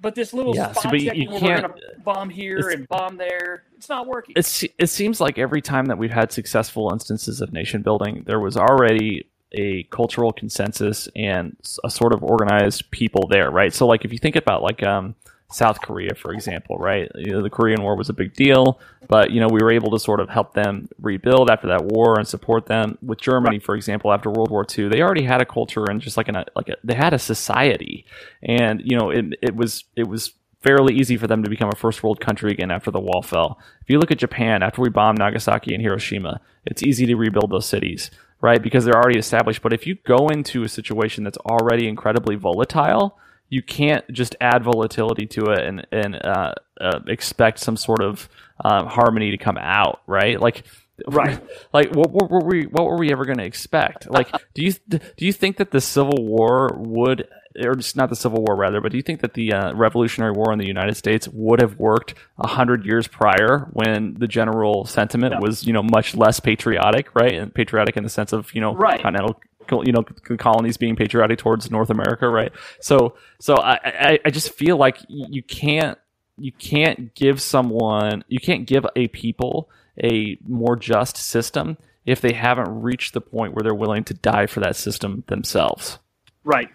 [0.00, 2.70] But this little Yeah, spot but you- checking you where we're can't- to bomb here
[2.70, 4.34] and bomb there, it's not working.
[4.36, 8.40] It's, it seems like every time that we've had successful instances of nation building, there
[8.40, 13.72] was already a cultural consensus and a sort of organized people there, right?
[13.72, 15.14] So, like, if you think about like um,
[15.50, 17.10] South Korea, for example, right?
[17.14, 19.90] You know, the Korean War was a big deal, but you know we were able
[19.92, 22.98] to sort of help them rebuild after that war and support them.
[23.00, 26.16] With Germany, for example, after World War II, they already had a culture and just
[26.16, 28.04] like an like a, they had a society,
[28.42, 31.76] and you know it it was it was fairly easy for them to become a
[31.76, 33.60] first world country again after the wall fell.
[33.82, 37.50] If you look at Japan, after we bombed Nagasaki and Hiroshima, it's easy to rebuild
[37.50, 38.62] those cities, right?
[38.62, 39.62] Because they're already established.
[39.62, 43.18] But if you go into a situation that's already incredibly volatile,
[43.48, 48.28] you can't just add volatility to it and and uh, uh, expect some sort of
[48.64, 50.40] uh, harmony to come out, right?
[50.40, 50.64] Like.
[51.06, 51.38] Right.
[51.74, 52.62] Like what, what were we?
[52.62, 54.08] What were we ever going to expect?
[54.10, 57.28] Like, do you do you think that the Civil War would,
[57.64, 60.32] or just not the Civil War rather, but do you think that the uh, Revolutionary
[60.32, 64.84] War in the United States would have worked a hundred years prior when the general
[64.84, 67.34] sentiment was, you know, much less patriotic, right?
[67.34, 69.00] And patriotic in the sense of, you know, Right.
[69.00, 69.40] continental,
[69.84, 70.02] you know,
[70.38, 72.52] colonies being patriotic towards North America, right?
[72.80, 75.98] So, so I, I, I just feel like you can't
[76.38, 79.70] you can't give someone, you can't give a people
[80.02, 84.46] a more just system if they haven't reached the point where they're willing to die
[84.46, 85.98] for that system themselves.
[86.44, 86.68] Right.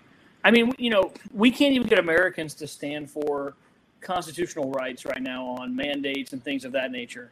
[0.44, 3.54] I mean, you know, we can't even get Americans to stand for
[4.02, 7.32] constitutional rights right now on mandates and things of that nature.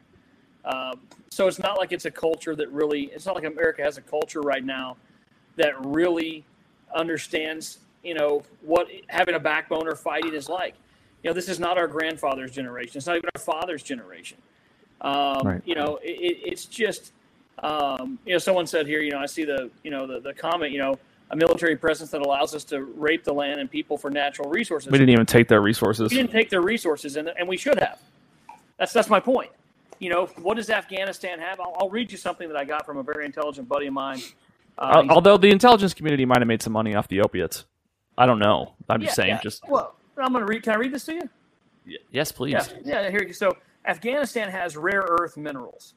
[0.64, 0.94] Uh,
[1.30, 4.02] so it's not like it's a culture that really, it's not like America has a
[4.02, 4.96] culture right now
[5.56, 6.44] that really
[6.94, 10.74] understands, you know, what having a backbone or fighting is like.
[11.22, 12.96] You know, this is not our grandfather's generation.
[12.96, 14.38] It's not even our father's generation.
[15.00, 15.62] Um, right.
[15.64, 17.12] You know, it, it's just,
[17.58, 20.32] um, you know, someone said here, you know, I see the, you know, the, the
[20.32, 20.98] comment, you know,
[21.30, 24.90] a military presence that allows us to rape the land and people for natural resources.
[24.90, 26.10] We didn't even take their resources.
[26.10, 28.00] We didn't take their resources, and, and we should have.
[28.78, 29.50] That's that's my point.
[29.98, 31.60] You know, what does Afghanistan have?
[31.60, 34.20] I'll, I'll read you something that I got from a very intelligent buddy of mine.
[34.78, 37.66] Uh, Although the intelligence community might have made some money off the opiates.
[38.16, 38.74] I don't know.
[38.88, 39.28] I'm just saying.
[39.28, 39.40] Yeah.
[39.42, 40.62] Just well, I'm going to read.
[40.62, 41.28] Can I read this to you?
[42.10, 42.52] Yes, please.
[42.52, 43.10] Yeah, yeah.
[43.10, 43.32] Here you go.
[43.32, 45.94] So Afghanistan has rare earth minerals.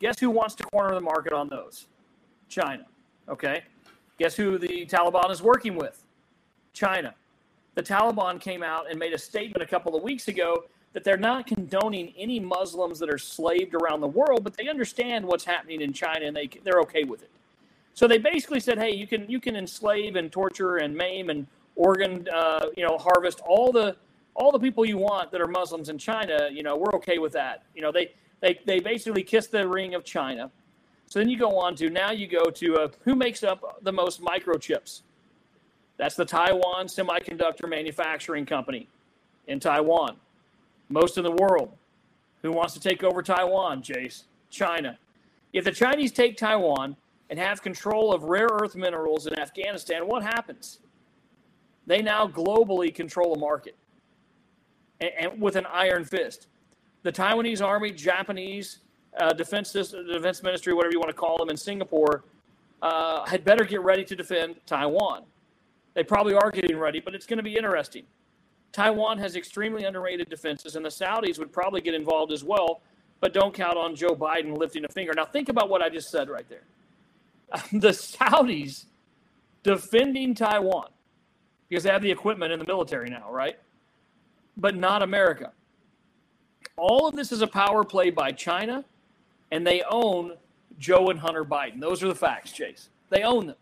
[0.00, 1.86] Guess who wants to corner the market on those?
[2.48, 2.86] China.
[3.28, 3.62] Okay.
[4.18, 6.02] Guess who the Taliban is working with?
[6.72, 7.14] China.
[7.74, 11.16] The Taliban came out and made a statement a couple of weeks ago that they're
[11.16, 15.80] not condoning any Muslims that are slaved around the world, but they understand what's happening
[15.80, 17.30] in China and they they're okay with it.
[17.94, 21.46] So they basically said, "Hey, you can you can enslave and torture and maim and
[21.76, 23.96] organ uh, you know harvest all the
[24.34, 26.48] all the people you want that are Muslims in China.
[26.50, 27.64] You know, we're okay with that.
[27.74, 30.50] You know, they they they basically kissed the ring of China."
[31.12, 33.92] So then you go on to now you go to uh, who makes up the
[33.92, 35.02] most microchips?
[35.98, 38.88] That's the Taiwan Semiconductor Manufacturing Company
[39.46, 40.16] in Taiwan.
[40.88, 41.70] Most in the world.
[42.40, 44.24] Who wants to take over Taiwan, Chase?
[44.48, 44.98] China.
[45.52, 46.96] If the Chinese take Taiwan
[47.28, 50.78] and have control of rare earth minerals in Afghanistan, what happens?
[51.86, 53.76] They now globally control a market
[54.98, 56.46] and, and with an iron fist.
[57.02, 58.78] The Taiwanese army, Japanese,
[59.18, 62.24] uh, defense defense ministry, whatever you want to call them, in Singapore,
[62.80, 65.24] uh, had better get ready to defend Taiwan.
[65.94, 68.04] They probably are getting ready, but it's going to be interesting.
[68.72, 72.80] Taiwan has extremely underrated defenses, and the Saudis would probably get involved as well,
[73.20, 75.12] but don't count on Joe Biden lifting a finger.
[75.14, 76.62] Now, think about what I just said right there.
[77.72, 78.86] the Saudis
[79.62, 80.88] defending Taiwan
[81.68, 83.58] because they have the equipment in the military now, right?
[84.56, 85.52] But not America.
[86.76, 88.84] All of this is a power play by China
[89.52, 90.32] and they own
[90.78, 91.78] Joe and Hunter Biden.
[91.78, 92.88] Those are the facts, Chase.
[93.10, 93.56] They own them.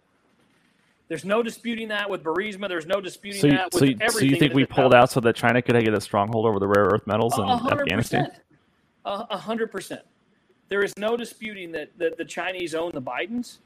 [1.08, 2.68] There's no disputing that with Burisma.
[2.68, 4.28] There's no disputing so you, that with so you, everything.
[4.28, 6.68] So you think we pulled out so that China could get a stronghold over the
[6.68, 7.80] rare earth metals in 100%.
[7.80, 8.30] Afghanistan?
[9.04, 10.02] A hundred percent.
[10.68, 13.58] There is no disputing that, that the Chinese own the Bidens.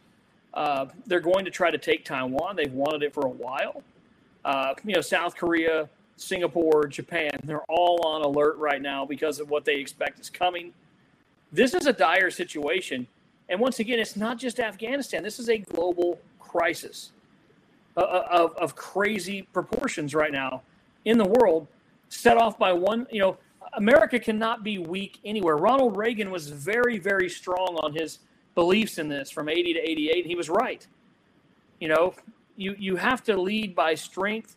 [0.55, 2.57] Uh, they're going to try to take Taiwan.
[2.57, 3.83] They've wanted it for a while.
[4.45, 9.51] Uh, you know, South Korea, Singapore, Japan, they're all on alert right now because of
[9.51, 10.73] what they expect is coming.
[11.55, 13.07] This is a dire situation.
[13.49, 15.23] And once again, it's not just Afghanistan.
[15.23, 17.13] This is a global crisis
[17.97, 20.63] uh, uh, of, of crazy proportions right now
[21.05, 21.69] in the world,
[22.09, 23.37] set off by one, you know,
[23.75, 25.57] America cannot be weak anywhere.
[25.57, 28.19] Ronald Reagan was very, very strong on his
[28.57, 30.27] beliefs in this from 80 to 88.
[30.27, 30.85] He was right.
[31.79, 32.15] You know,
[32.57, 34.57] you, you have to lead by strength,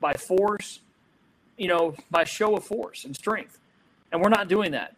[0.00, 0.80] by force,
[1.56, 3.58] you know, by show of force and strength.
[4.12, 4.94] And we're not doing that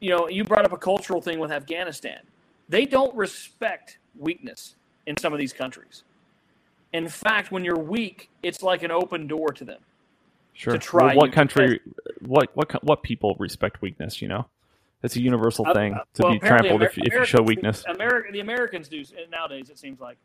[0.00, 2.20] you know, you brought up a cultural thing with Afghanistan.
[2.68, 6.04] They don't respect weakness in some of these countries.
[6.92, 9.80] In fact, when you're weak, it's like an open door to them.
[10.54, 10.72] Sure.
[10.72, 11.80] To try well, what country?
[12.20, 14.20] What what what people respect weakness?
[14.20, 14.46] You know,
[15.02, 17.84] it's a universal uh, thing to well, be trampled if, if you show weakness.
[17.88, 19.70] America, the Americans do nowadays.
[19.70, 20.16] It seems like.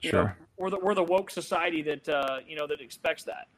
[0.00, 0.24] Sure.
[0.24, 3.48] Know, we're the we're the woke society that uh, you know that expects that.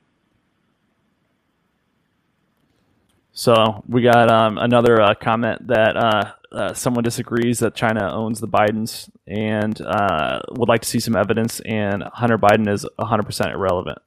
[3.39, 8.41] So we got um, another uh, comment that uh, uh, someone disagrees that China owns
[8.41, 13.53] the Bidens and uh, would like to see some evidence, and Hunter Biden is 100%
[13.53, 13.99] irrelevant.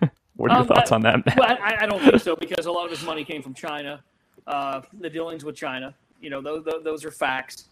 [0.36, 1.16] what are your um, thoughts I, on that?
[1.36, 4.04] well, I, I, don't think so because a lot of his money came from China,
[4.46, 5.92] uh, the dealings with China.
[6.20, 7.64] You know, those, those are facts.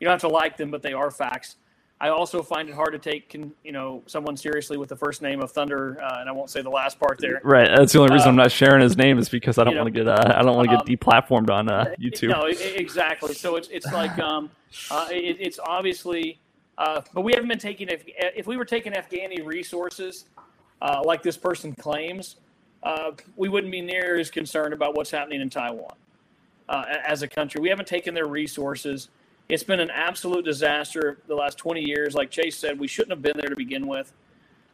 [0.00, 1.56] You don't have to like them, but they are facts.
[1.98, 5.40] I also find it hard to take, you know, someone seriously with the first name
[5.40, 7.40] of Thunder, uh, and I won't say the last part there.
[7.42, 7.70] Right.
[7.74, 9.86] That's the only reason uh, I'm not sharing his name is because I don't want
[9.86, 12.28] to get uh, I don't want to get um, deplatformed on uh, YouTube.
[12.28, 13.32] No, exactly.
[13.32, 14.50] So it's it's like um,
[14.90, 16.38] uh, it, it's obviously,
[16.76, 20.26] uh, but we haven't been taking if if we were taking Afghani resources
[20.82, 22.36] uh, like this person claims,
[23.36, 25.94] we wouldn't be near as concerned about what's happening in Taiwan
[26.68, 27.62] as a country.
[27.62, 29.08] We haven't taken their resources.
[29.48, 32.14] It's been an absolute disaster the last 20 years.
[32.14, 34.12] Like Chase said, we shouldn't have been there to begin with.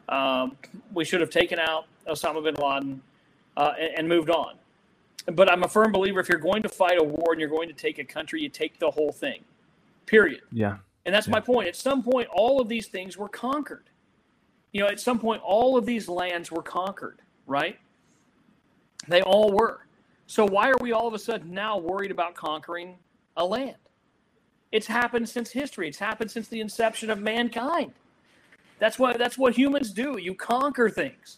[0.09, 0.57] Um,
[0.93, 3.01] we should have taken out Osama bin Laden
[3.55, 4.55] uh, and, and, moved on.
[5.27, 7.69] but I'm a firm believer if you're going to fight a war and you're going
[7.69, 9.43] to take a country, you take the whole thing.
[10.05, 10.41] Period.
[10.51, 10.77] Yeah.
[11.05, 11.67] And that's my point.
[11.67, 13.89] At some point, all of these things were conquered.
[14.71, 17.79] You know, at some point, all of these lands were conquered, right?
[19.07, 19.85] They all were.
[20.27, 22.97] So why are we all of a sudden now worried about conquering
[23.37, 23.75] a land?
[24.73, 25.87] It's happened since history.
[25.87, 27.93] It's happened since the inception of mankind.
[28.79, 30.17] That's what that's what humans do.
[30.19, 31.37] You conquer things.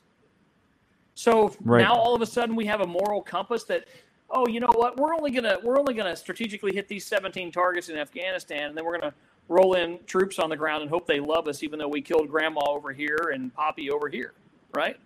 [1.15, 1.81] So Right.
[1.81, 3.85] now all of a sudden we have a moral compass that,
[4.29, 4.95] oh, you know what?
[4.97, 8.85] We're only gonna we're only gonna strategically hit these 17 targets in Afghanistan, and then
[8.85, 9.13] we're gonna
[9.49, 12.29] roll in troops on the ground and hope they love us, even though we killed
[12.29, 14.33] Grandma over here and Poppy over here,
[14.73, 14.97] right?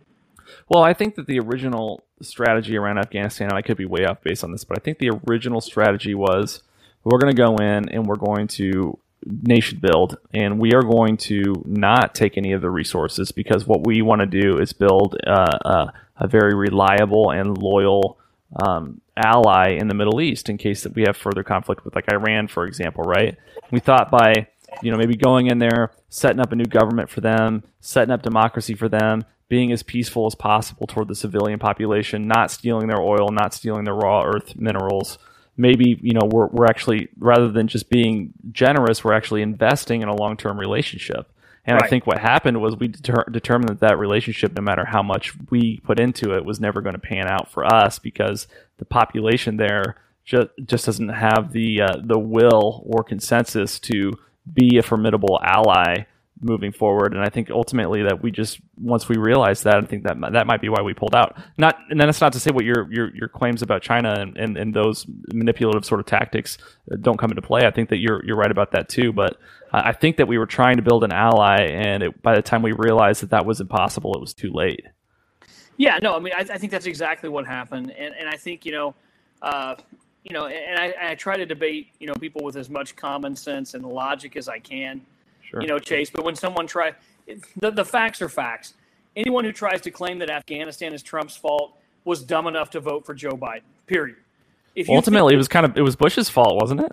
[0.69, 4.43] Well, I think that the original strategy around Afghanistan, I could be way off based
[4.43, 6.61] on this, but I think the original strategy was
[7.03, 11.17] we're going to go in and we're going to nation build, and we are going
[11.17, 15.15] to not take any of the resources because what we want to do is build
[15.27, 18.17] uh, a, a very reliable and loyal
[18.55, 22.11] um, ally in the Middle East in case that we have further conflict with like
[22.11, 23.37] Iran, for example, right?
[23.71, 24.47] We thought by
[24.81, 28.21] you know maybe going in there, setting up a new government for them, setting up
[28.21, 33.01] democracy for them, being as peaceful as possible toward the civilian population, not stealing their
[33.01, 35.17] oil, not stealing their rare earth minerals.
[35.59, 40.07] Maybe you know we're we're actually rather than just being generous, we're actually investing in
[40.07, 41.29] a long term relationship.
[41.65, 45.03] And I think what happened was we deter- determined that that relationship, no matter how
[45.03, 48.47] much we put into it, was never going to pan out for us because
[48.77, 54.13] the population there just just doesn't have the uh, the will or consensus to
[54.51, 56.05] be a formidable ally
[56.41, 57.13] moving forward.
[57.13, 60.47] And I think ultimately that we just once we realized that, I think that that
[60.47, 61.37] might be why we pulled out.
[61.57, 64.37] Not and then that's not to say what your your, your claims about China and,
[64.37, 66.57] and, and those manipulative sort of tactics
[66.91, 67.65] uh, don't come into play.
[67.65, 69.11] I think that you're you're right about that too.
[69.11, 69.37] But
[69.71, 72.41] I I think that we were trying to build an ally, and it, by the
[72.41, 74.85] time we realized that that was impossible, it was too late.
[75.77, 78.65] Yeah, no, I mean, I, I think that's exactly what happened, and and I think
[78.65, 78.95] you know,
[79.41, 79.75] uh,
[80.23, 83.35] you know, and I, I try to debate you know people with as much common
[83.35, 85.01] sense and logic as I can,
[85.49, 85.61] Sure.
[85.61, 86.09] you know, Chase.
[86.09, 86.93] But when someone try,
[87.57, 88.75] the the facts are facts.
[89.15, 93.05] Anyone who tries to claim that Afghanistan is Trump's fault was dumb enough to vote
[93.05, 93.61] for Joe Biden.
[93.87, 94.17] Period.
[94.75, 96.91] If you ultimately, think- it was kind of it was Bush's fault, wasn't it?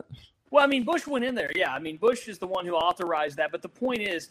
[0.51, 1.51] well, I mean, Bush went in there.
[1.55, 3.53] Yeah, I mean, Bush is the one who authorized that.
[3.53, 4.31] But the point is,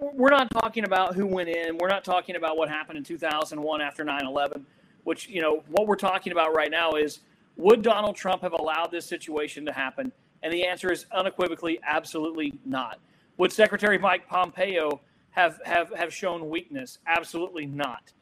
[0.00, 1.76] we're not talking about who went in.
[1.78, 4.64] We're not talking about what happened in 2001 after 9 11,
[5.02, 7.20] which, you know, what we're talking about right now is
[7.56, 10.12] would Donald Trump have allowed this situation to happen?
[10.44, 13.00] And the answer is unequivocally, absolutely not.
[13.38, 16.98] Would Secretary Mike Pompeo have, have, have shown weakness?
[17.06, 18.12] Absolutely not.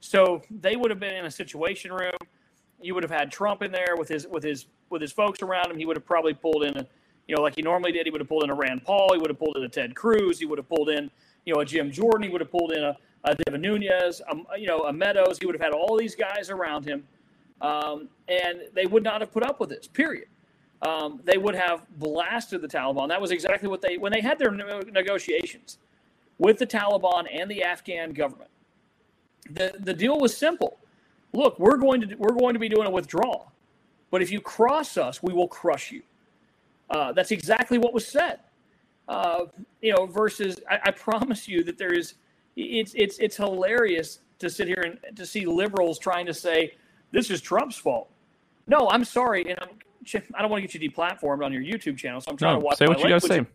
[0.00, 2.12] So they would have been in a situation room.
[2.80, 5.70] You would have had Trump in there with his with his with his folks around
[5.70, 5.78] him.
[5.78, 6.86] He would have probably pulled in a,
[7.26, 8.06] you know, like he normally did.
[8.06, 9.08] He would have pulled in a Rand Paul.
[9.14, 10.38] He would have pulled in a Ted Cruz.
[10.38, 11.10] He would have pulled in,
[11.46, 12.24] you know, a Jim Jordan.
[12.24, 14.20] He would have pulled in a, a Devin Nunes.
[14.30, 15.38] Um, you know, a Meadows.
[15.38, 17.02] He would have had all these guys around him,
[17.62, 19.88] um, and they would not have put up with this.
[19.88, 20.28] Period.
[20.82, 23.08] Um, they would have blasted the Taliban.
[23.08, 25.78] That was exactly what they when they had their negotiations
[26.38, 28.50] with the Taliban and the Afghan government.
[29.50, 30.78] The the deal was simple.
[31.32, 33.52] Look, we're going to we're going to be doing a withdrawal,
[34.10, 36.02] but if you cross us, we will crush you.
[36.90, 38.40] Uh, that's exactly what was said.
[39.08, 39.46] Uh,
[39.80, 42.14] you know, versus I, I promise you that there is
[42.56, 46.74] it's it's it's hilarious to sit here and to see liberals trying to say
[47.12, 48.10] this is Trump's fault.
[48.66, 49.68] No, I'm sorry, and I'm,
[50.14, 52.60] I don't want to get you deplatformed on your YouTube channel, so I'm trying No,
[52.60, 53.46] to watch say what you got to say.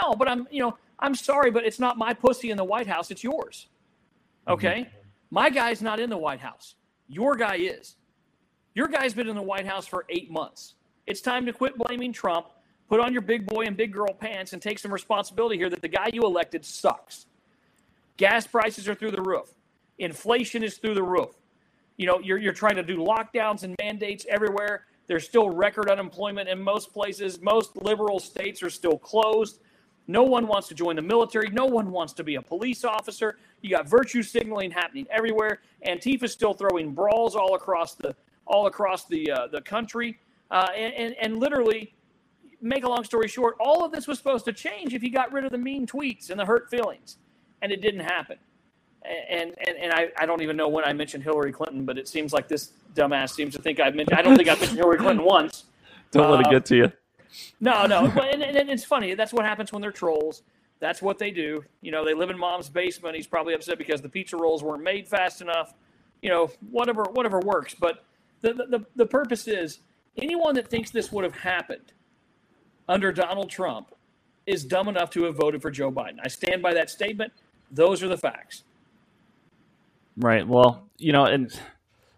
[0.00, 2.86] No, but I'm, you know, I'm sorry, but it's not my pussy in the White
[2.86, 3.10] House.
[3.10, 3.66] It's yours.
[4.46, 4.52] Mm-hmm.
[4.52, 4.90] Okay?
[5.30, 6.74] My guy's not in the White House.
[7.08, 7.96] Your guy is.
[8.74, 10.74] Your guy's been in the White House for eight months.
[11.06, 12.46] It's time to quit blaming Trump,
[12.88, 15.82] put on your big boy and big girl pants, and take some responsibility here that
[15.82, 17.26] the guy you elected sucks.
[18.16, 19.50] Gas prices are through the roof.
[19.98, 21.30] Inflation is through the roof.
[21.96, 24.84] You know, you're, you're trying to do lockdowns and mandates everywhere.
[25.06, 27.40] There's still record unemployment in most places.
[27.40, 29.60] Most liberal states are still closed.
[30.08, 31.50] No one wants to join the military.
[31.50, 33.38] No one wants to be a police officer.
[33.60, 35.60] You got virtue signaling happening everywhere.
[35.82, 38.14] Antifa's still throwing brawls all across the
[38.46, 40.18] all across the uh, the country.
[40.50, 41.92] Uh, and, and and literally,
[42.60, 45.32] make a long story short, all of this was supposed to change if you got
[45.32, 47.18] rid of the mean tweets and the hurt feelings,
[47.62, 48.38] and it didn't happen.
[49.30, 52.08] And and, and I, I don't even know when I mentioned Hillary Clinton, but it
[52.08, 54.18] seems like this dumbass seems to think I've mentioned.
[54.18, 55.64] I don't think I've mentioned Hillary Clinton once.
[56.10, 56.92] Don't let it Uh, get to you.
[57.60, 59.14] No, no, but and, and it's funny.
[59.14, 60.42] That's what happens when they're trolls.
[60.78, 61.64] That's what they do.
[61.80, 63.16] You know, they live in mom's basement.
[63.16, 65.74] He's probably upset because the pizza rolls weren't made fast enough.
[66.22, 67.74] You know, whatever, whatever works.
[67.74, 68.04] But
[68.42, 69.80] the, the, the purpose is
[70.16, 71.92] anyone that thinks this would have happened
[72.88, 73.94] under Donald Trump
[74.46, 76.18] is dumb enough to have voted for Joe Biden.
[76.22, 77.32] I stand by that statement.
[77.70, 78.62] Those are the facts.
[80.16, 80.46] Right.
[80.46, 81.52] Well, you know, and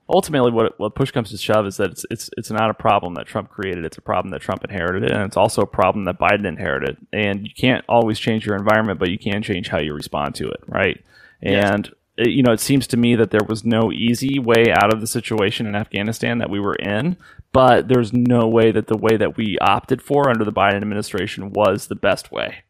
[0.09, 3.15] ultimately, what what push comes to shove is that it's it's it's not a problem
[3.15, 3.85] that Trump created.
[3.85, 6.97] It's a problem that Trump inherited, and it's also a problem that Biden inherited.
[7.13, 10.49] And you can't always change your environment, but you can change how you respond to
[10.49, 11.03] it, right?
[11.43, 11.71] Yes.
[11.71, 14.93] And it, you know, it seems to me that there was no easy way out
[14.93, 17.17] of the situation in Afghanistan that we were in,
[17.53, 21.53] but there's no way that the way that we opted for under the Biden administration
[21.53, 22.63] was the best way.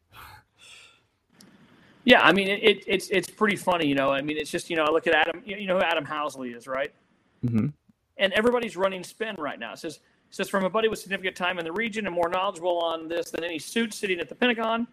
[2.09, 4.09] Yeah, I mean, it, it, it's it's pretty funny, you know.
[4.09, 5.43] I mean, it's just you know, I look at Adam.
[5.45, 6.91] You know who Adam Housley is, right?
[7.45, 7.71] Mhm.
[8.17, 9.73] And everybody's running spin right now.
[9.73, 10.01] It says it
[10.35, 13.29] says from a buddy with significant time in the region and more knowledgeable on this
[13.29, 14.87] than any suit sitting at the Pentagon.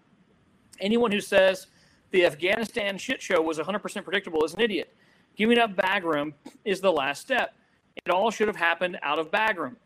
[0.79, 1.69] Anyone who says
[2.11, 4.95] the Afghanistan shit show was 100% predictable is an idiot.
[5.37, 6.35] Giving up Bagram
[6.67, 7.55] is the last step.
[7.97, 9.77] It all should have happened out of Bagram.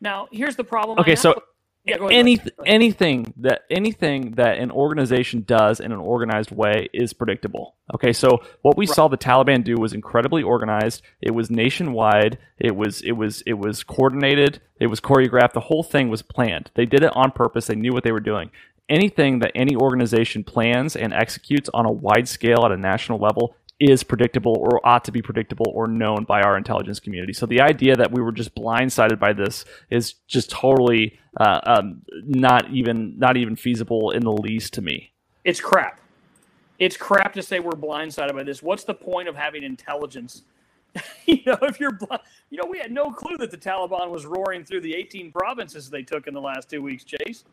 [0.00, 0.98] Now, here's the problem.
[0.98, 1.40] Okay, so
[1.84, 7.76] yeah, Any, anything that anything that an organization does in an organized way is predictable.
[7.94, 11.02] Okay, so what we saw the Taliban do was incredibly organized.
[11.20, 12.38] It was nationwide.
[12.58, 14.62] It was it was it was coordinated.
[14.80, 15.52] It was choreographed.
[15.52, 16.70] The whole thing was planned.
[16.74, 17.66] They did it on purpose.
[17.66, 18.50] They knew what they were doing.
[18.88, 23.56] Anything that any organization plans and executes on a wide scale at a national level
[23.80, 27.32] is predictable or ought to be predictable or known by our intelligence community.
[27.32, 32.02] So the idea that we were just blindsided by this is just totally uh, um,
[32.24, 35.12] not even not even feasible in the least to me.
[35.44, 36.00] it's crap.
[36.78, 38.62] It's crap to say we're blindsided by this.
[38.62, 40.42] What's the point of having intelligence?
[41.26, 41.98] you know, if you're,
[42.50, 45.90] you know, we had no clue that the Taliban was roaring through the 18 provinces
[45.90, 47.44] they took in the last two weeks, Chase.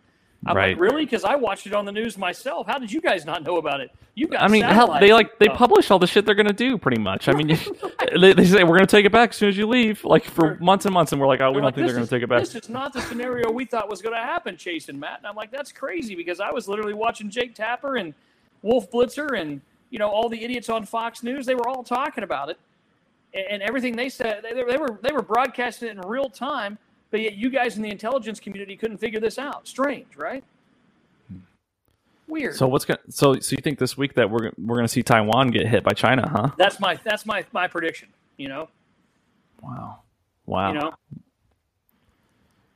[0.45, 0.69] I'm Right.
[0.75, 1.05] like, really?
[1.05, 2.65] Because I watched it on the news myself.
[2.65, 3.91] How did you guys not know about it?
[4.15, 4.41] You got.
[4.41, 7.29] I mean, hell, they like they publish all the shit they're gonna do, pretty much.
[7.29, 7.47] I mean,
[8.19, 10.55] they, they say we're gonna take it back as soon as you leave, like for
[10.59, 12.19] months and months, and we're like, oh, we They're don't like, think they're "This gonna
[12.19, 12.39] take it back.
[12.39, 15.19] This is not the scenario we thought was going to happen, Chase and Matt.
[15.19, 18.13] And I'm like, that's crazy because I was literally watching Jake Tapper and
[18.63, 19.61] Wolf Blitzer and
[19.91, 21.45] you know all the idiots on Fox News.
[21.45, 22.57] They were all talking about it,
[23.35, 24.41] and, and everything they said.
[24.43, 26.79] They, they were they were broadcasting it in real time,
[27.11, 29.67] but yet you guys in the intelligence community couldn't figure this out.
[29.67, 30.43] Strange, right?
[32.27, 32.55] Weird.
[32.55, 35.49] So what's gonna so so you think this week that we're we're gonna see Taiwan
[35.51, 36.51] get hit by China, huh?
[36.57, 38.07] that's my that's my my prediction.
[38.37, 38.69] You know,
[39.61, 39.99] Wow,
[40.45, 40.73] wow.
[40.73, 40.93] you know.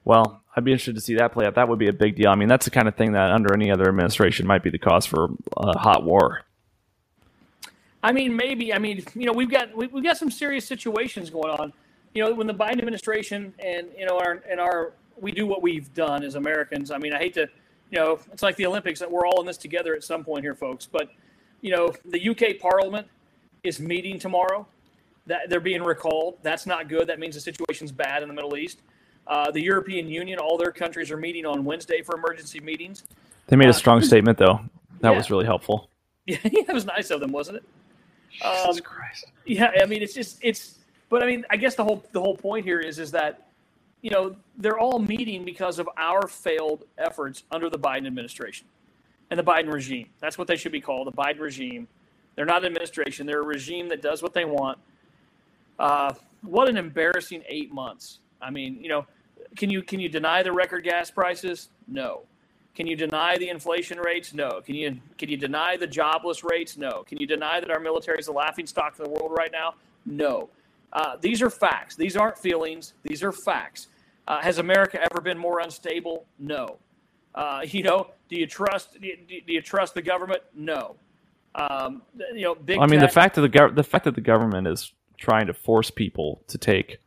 [0.03, 1.55] Well, I'd be interested to see that play out.
[1.55, 2.29] That would be a big deal.
[2.29, 4.77] I mean, that's the kind of thing that under any other administration might be the
[4.77, 6.41] cause for a hot war.
[8.03, 8.71] I mean, maybe.
[8.73, 11.73] I mean, you know, we've got we, we've got some serious situations going on.
[12.15, 15.61] You know, when the Biden administration and you know our and our we do what
[15.61, 16.89] we've done as Americans.
[16.89, 17.47] I mean, I hate to,
[17.91, 20.43] you know, it's like the Olympics that we're all in this together at some point
[20.43, 20.85] here, folks.
[20.85, 21.09] But
[21.61, 23.07] you know, the UK Parliament
[23.63, 24.65] is meeting tomorrow.
[25.27, 26.37] That they're being recalled.
[26.41, 27.07] That's not good.
[27.07, 28.79] That means the situation's bad in the Middle East.
[29.27, 33.03] Uh, the European Union, all their countries are meeting on Wednesday for emergency meetings.
[33.47, 34.59] They made Uh, a strong statement, though.
[35.01, 35.17] That yeah.
[35.17, 35.89] was really helpful.
[36.27, 37.63] Yeah, it was nice of them, wasn't it?
[38.43, 39.25] Um, Jesus Christ.
[39.45, 40.79] Yeah, I mean, it's just it's.
[41.15, 43.47] But I mean, I guess the whole the whole point here is is that,
[44.01, 48.67] you know, they're all meeting because of our failed efforts under the Biden administration,
[49.31, 50.09] and the Biden regime.
[50.19, 51.87] That's what they should be called, the Biden regime.
[52.35, 53.25] They're not an administration.
[53.25, 54.77] They're a regime that does what they want.
[55.79, 58.19] Uh, what an embarrassing eight months.
[58.41, 59.05] I mean, you know,
[59.55, 61.69] can you can you deny the record gas prices?
[61.87, 62.23] No.
[62.75, 64.33] Can you deny the inflation rates?
[64.33, 64.59] No.
[64.59, 66.75] Can you can you deny the jobless rates?
[66.75, 67.05] No.
[67.07, 69.75] Can you deny that our military is the laughing stock of the world right now?
[70.05, 70.49] No.
[70.95, 71.95] Uh, these are facts.
[71.97, 72.93] These aren't feelings.
[73.03, 73.89] These are facts.
[74.27, 76.25] Uh, has America ever been more unstable?
[76.39, 76.77] No.
[77.35, 80.41] Uh, you know, do you trust do you, do you trust the government?
[80.55, 80.95] No.
[81.53, 82.01] Um,
[82.33, 82.79] you know, big.
[82.79, 85.53] I mean, the fact that the gov- the fact that the government is trying to
[85.53, 86.97] force people to take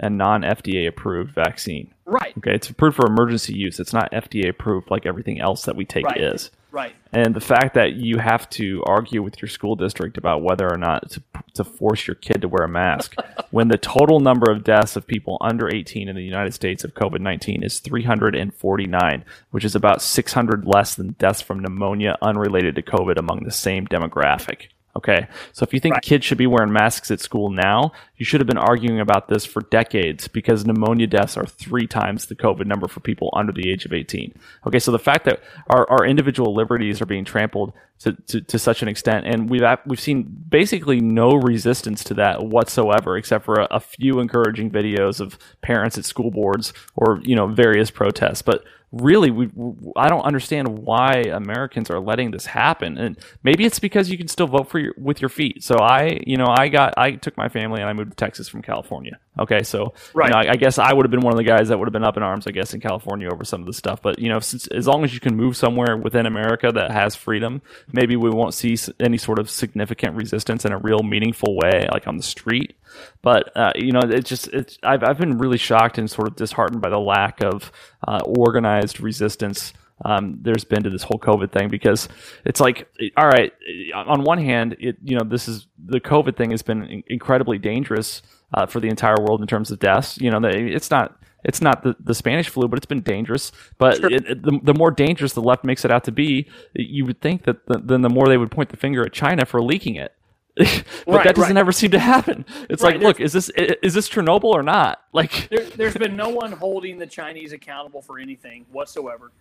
[0.00, 1.94] a non FDA approved vaccine.
[2.04, 3.78] right, Okay, it's approved for emergency use.
[3.78, 6.20] It's not FDA approved like everything else that we take Right.
[6.20, 6.50] is.
[6.72, 6.94] right.
[7.12, 10.76] And the fact that you have to argue with your school district about whether or
[10.76, 11.16] not
[11.54, 13.14] to force your kid to wear a mask
[13.50, 16.94] when the total number of deaths of people under 18 in the United States of
[16.94, 22.82] COVID 19 is 349, which is about 600 less than deaths from pneumonia unrelated to
[22.82, 24.68] COVID among the same demographic.
[24.96, 25.26] Okay.
[25.52, 26.02] So if you think Right.
[26.02, 29.44] kids should be wearing masks at school now, you should have been arguing about this
[29.44, 33.68] for decades because pneumonia deaths are three times the COVID number for people under the
[33.70, 34.32] age of 18.
[34.66, 34.78] Okay.
[34.78, 38.82] So the fact that our, our individual liberties are being trampled to, to, to such
[38.82, 43.68] an extent, and we've, we've seen basically no resistance to that whatsoever, except for a,
[43.72, 48.42] a few encouraging videos of parents at school boards or, you know, various protests.
[48.42, 48.64] But
[49.02, 49.50] really we
[49.96, 54.28] I don't understand why Americans are letting this happen and maybe it's because you can
[54.28, 57.36] still vote for your with your feet so I you know I got I took
[57.36, 60.28] my family and I moved to Texas from California Okay, so Right.
[60.28, 61.88] you know, I, I guess I would have been one of the guys that would
[61.88, 64.00] have been up in arms, I guess, in California over some of the stuff.
[64.00, 67.16] But you know, since as long as you can move somewhere within America that has
[67.16, 67.60] freedom,
[67.92, 72.06] maybe we won't see any sort of significant resistance in a real meaningful way, like
[72.06, 72.76] on the street.
[73.22, 76.36] But uh, you know, it just it's I've I've been really shocked and sort of
[76.36, 77.70] disheartened by the lack of
[78.06, 79.72] uh, organized resistance
[80.04, 82.08] um, there's been to this whole COVID thing because
[82.44, 83.52] it's like, all right,
[83.94, 87.58] on one hand, it you know this is the COVID thing has been in- incredibly
[87.58, 88.22] dangerous
[88.52, 90.18] uh, for the entire world in terms of deaths.
[90.20, 93.52] You know, it's not it's not the, the Spanish flu, but it's been dangerous.
[93.78, 97.04] But it, it- the, the more dangerous the left makes it out to be, you
[97.04, 99.62] would think that the, then the more they would point the finger at China for
[99.62, 100.12] leaking it.
[100.56, 101.60] But Right, that doesn't right.
[101.60, 102.44] ever seem to happen.
[102.70, 105.02] It's Right, like, look, is this is this Chernobyl or not?
[105.12, 109.32] Like, there, there's been no one holding the Chinese accountable for anything whatsoever.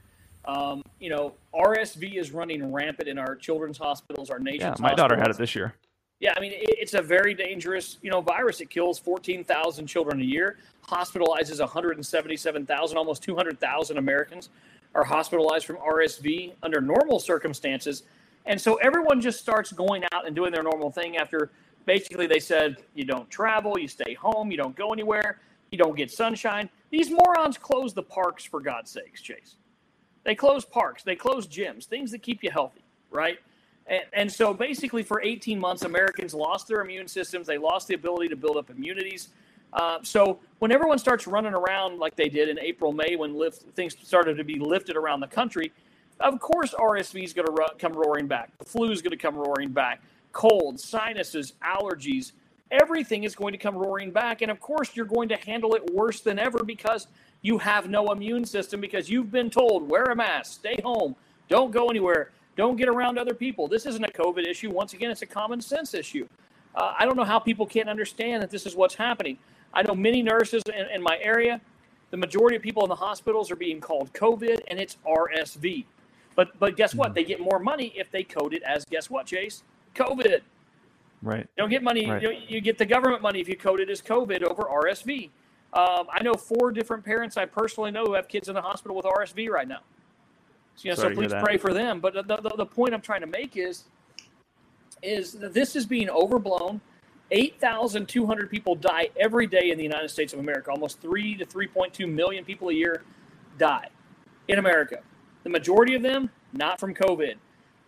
[0.46, 4.94] Um, you know, RSV is running rampant in our children's hospitals, our yeah, nation's my
[4.94, 5.74] daughter had it this year.
[6.20, 8.62] Yeah, I mean, it, it's a very dangerous, you know, virus.
[8.62, 10.58] It kills 14,000 children a year,
[10.88, 14.50] hospitalizes 177,000, almost 200,000 Americans
[14.96, 18.04] are hospitalized from RSV under normal circumstances.
[18.46, 21.52] And so everyone just starts going out and doing their normal thing after
[21.86, 25.40] basically they said, you don't travel, you stay home, you don't go anywhere,
[25.72, 26.70] you don't get sunshine.
[26.90, 29.56] These morons close the parks for God's sakes, Chase.
[30.24, 33.40] They close parks, they close gyms, things that keep you healthy, right?
[33.88, 37.48] And, and so basically, for 18 months, Americans lost their immune systems.
[37.48, 39.30] They lost the ability to build up immunities.
[39.74, 43.64] Uh, so when everyone starts running around like they did in April, May, when lift,
[43.76, 45.72] things started to be lifted around the country,
[46.20, 48.52] of course RSV is going to ro- come roaring back.
[48.58, 50.02] The flu is going to come roaring back.
[50.32, 52.32] Colds, sinuses, allergies,
[52.72, 54.42] everything is going to come roaring back.
[54.42, 57.08] And of course, you're going to handle it worse than ever because
[57.42, 61.16] you have no immune system because you've been told wear a mask, stay home,
[61.50, 63.68] don't go anywhere, don't get around other people.
[63.68, 64.72] This isn't a COVID issue.
[64.72, 66.28] Once again, it's a common sense issue.
[66.76, 69.38] Uh, I don't know how people can't understand that this is what's happening.
[69.74, 71.62] I know many nurses in, in my area.
[72.12, 75.86] The majority of people in the hospitals are being called COVID, and it's RSV.
[76.36, 77.14] But but guess what?
[77.14, 79.64] They get more money if they code it as guess what, Chase?
[79.96, 80.42] COVID.
[81.22, 81.40] Right.
[81.40, 82.10] You don't get money.
[82.10, 82.22] Right.
[82.22, 85.30] You, you get the government money if you code it as COVID over RSV.
[85.74, 88.96] Um, I know four different parents I personally know who have kids in the hospital
[88.96, 89.80] with RSV right now.
[90.76, 92.00] So, you know, so Sorry please pray for them.
[92.00, 93.86] But the, the, the point I'm trying to make is,
[95.02, 96.82] is that this is being overblown.
[97.32, 100.70] 8,200 people die every day in the United States of America.
[100.70, 103.04] Almost 3 to 3.2 million people a year
[103.58, 103.90] die
[104.48, 105.00] in America.
[105.44, 107.36] The majority of them not from COVID.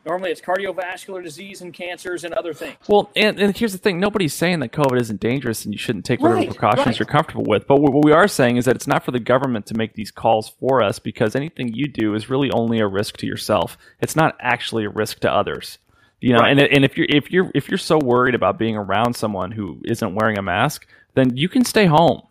[0.06, 2.76] Normally it's cardiovascular disease and cancers and other things.
[2.88, 6.06] Well, and, and here's the thing: nobody's saying that COVID isn't dangerous and you shouldn't
[6.06, 7.00] take whatever Right, precautions right.
[7.00, 7.66] you're comfortable with.
[7.66, 10.12] But what we are saying is that it's not for the government to make these
[10.12, 13.80] calls for us because anything you do is really only a risk to yourself.
[14.00, 15.80] It's not actually a risk to others.
[16.22, 16.52] You know, Right.
[16.52, 19.82] and and if you're if you're if you're so worried about being around someone who
[19.86, 20.86] isn't wearing a mask,
[21.16, 22.22] then you can stay home.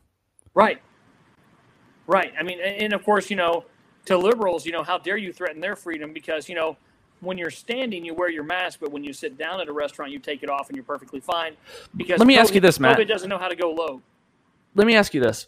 [0.54, 0.80] Right.
[2.06, 2.32] Right.
[2.38, 3.64] I mean, and, and of course, you know,
[4.06, 6.12] to liberals, you know, how dare you threaten their freedom?
[6.12, 6.76] Because you know,
[7.20, 10.12] when you're standing, you wear your mask, but when you sit down at a restaurant,
[10.12, 11.56] you take it off, and you're perfectly fine.
[11.96, 12.98] Because Let me ask you this, Matt.
[12.98, 14.02] COVID doesn't know how to go low.
[14.74, 15.46] Let me ask you this.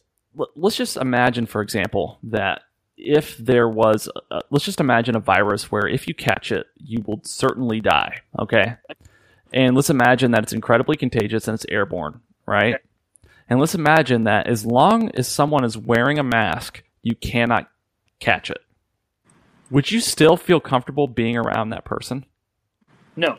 [0.55, 2.63] Let's just imagine, for example, that
[2.97, 7.03] if there was, uh, let's just imagine a virus where if you catch it, you
[7.07, 8.21] will certainly die.
[8.39, 8.77] Okay.
[9.53, 12.75] And let's imagine that it's incredibly contagious and it's airborne, right?
[12.75, 12.83] Okay.
[13.49, 17.69] And let's imagine that as long as someone is wearing a mask, you cannot
[18.21, 18.61] catch it.
[19.71, 22.25] Would you still feel comfortable being around that person?
[23.17, 23.39] No.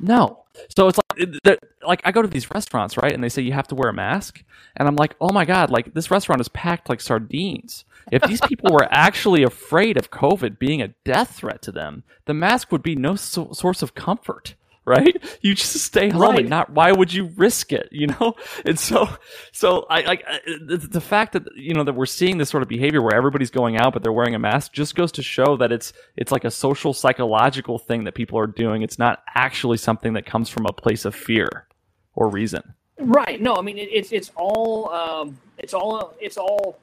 [0.00, 0.44] No.
[0.76, 3.68] So it's like, like I go to these restaurants, right, and they say you have
[3.68, 4.42] to wear a mask,
[4.76, 7.84] and I'm like, oh my god, like this restaurant is packed like sardines.
[8.10, 12.34] If these people were actually afraid of COVID being a death threat to them, the
[12.34, 14.54] mask would be no so- source of comfort,
[14.84, 15.16] right?
[15.42, 16.48] You just stay home Right.
[16.48, 16.70] not.
[16.70, 17.88] Why would you risk it?
[17.92, 18.34] You know.
[18.64, 19.08] And so,
[19.52, 22.62] so I like I- the, the fact that you know that we're seeing this sort
[22.62, 25.56] of behavior where everybody's going out but they're wearing a mask just goes to show
[25.56, 28.82] that it's it's like a social psychological thing that people are doing.
[28.82, 31.66] It's not actually something that comes from a place of fear
[32.14, 32.62] or reason.
[32.98, 33.40] Right.
[33.40, 36.78] No, I mean it, it's it's all um, it's all it's all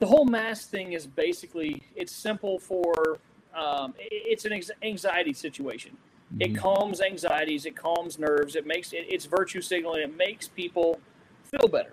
[0.00, 3.18] the whole mask thing is basically it's simple for
[3.54, 5.96] um, it's an ex- anxiety situation.
[6.40, 11.00] It calms anxieties, it calms nerves, it makes it, it's virtue signaling, it makes people
[11.44, 11.92] feel better.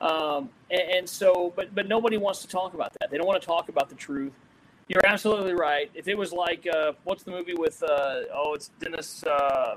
[0.00, 3.10] Um, and, and so, but but nobody wants to talk about that.
[3.10, 4.32] They don't want to talk about the truth.
[4.88, 5.90] You're absolutely right.
[5.94, 7.82] If it was like, uh, what's the movie with?
[7.82, 9.24] Uh, oh, it's Dennis.
[9.24, 9.76] Uh,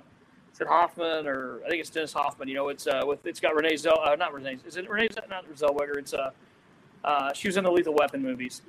[0.52, 2.48] is it Hoffman or I think it's Dennis Hoffman?
[2.48, 4.00] You know, it's uh, with it's got Renee Zell.
[4.04, 4.58] Uh, not Renee.
[4.66, 5.10] Is it Renee?
[5.30, 5.98] Not Zellweger.
[5.98, 6.32] It's uh,
[7.04, 8.62] uh, she was in the Lethal Weapon movies,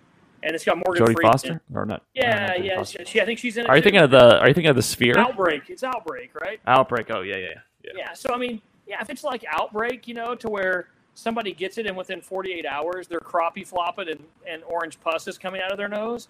[0.46, 1.32] and it's got Morgan Jodie Freeman.
[1.32, 2.02] Foster or not?
[2.14, 2.82] Yeah, not yeah.
[2.84, 3.68] She, she- I think she's in it.
[3.68, 3.86] Are you too.
[3.86, 4.38] thinking of the?
[4.38, 5.18] Are you thinking of the Sphere?
[5.18, 5.68] Outbreak?
[5.68, 6.60] It's Outbreak, right?
[6.66, 7.10] Outbreak.
[7.10, 7.48] Oh yeah, yeah,
[7.84, 7.90] yeah.
[7.96, 8.12] Yeah.
[8.14, 11.86] So I mean, yeah, if it's like Outbreak, you know, to where somebody gets it
[11.86, 15.78] and within 48 hours they're crappie flopping and, and orange pus is coming out of
[15.78, 16.28] their nose,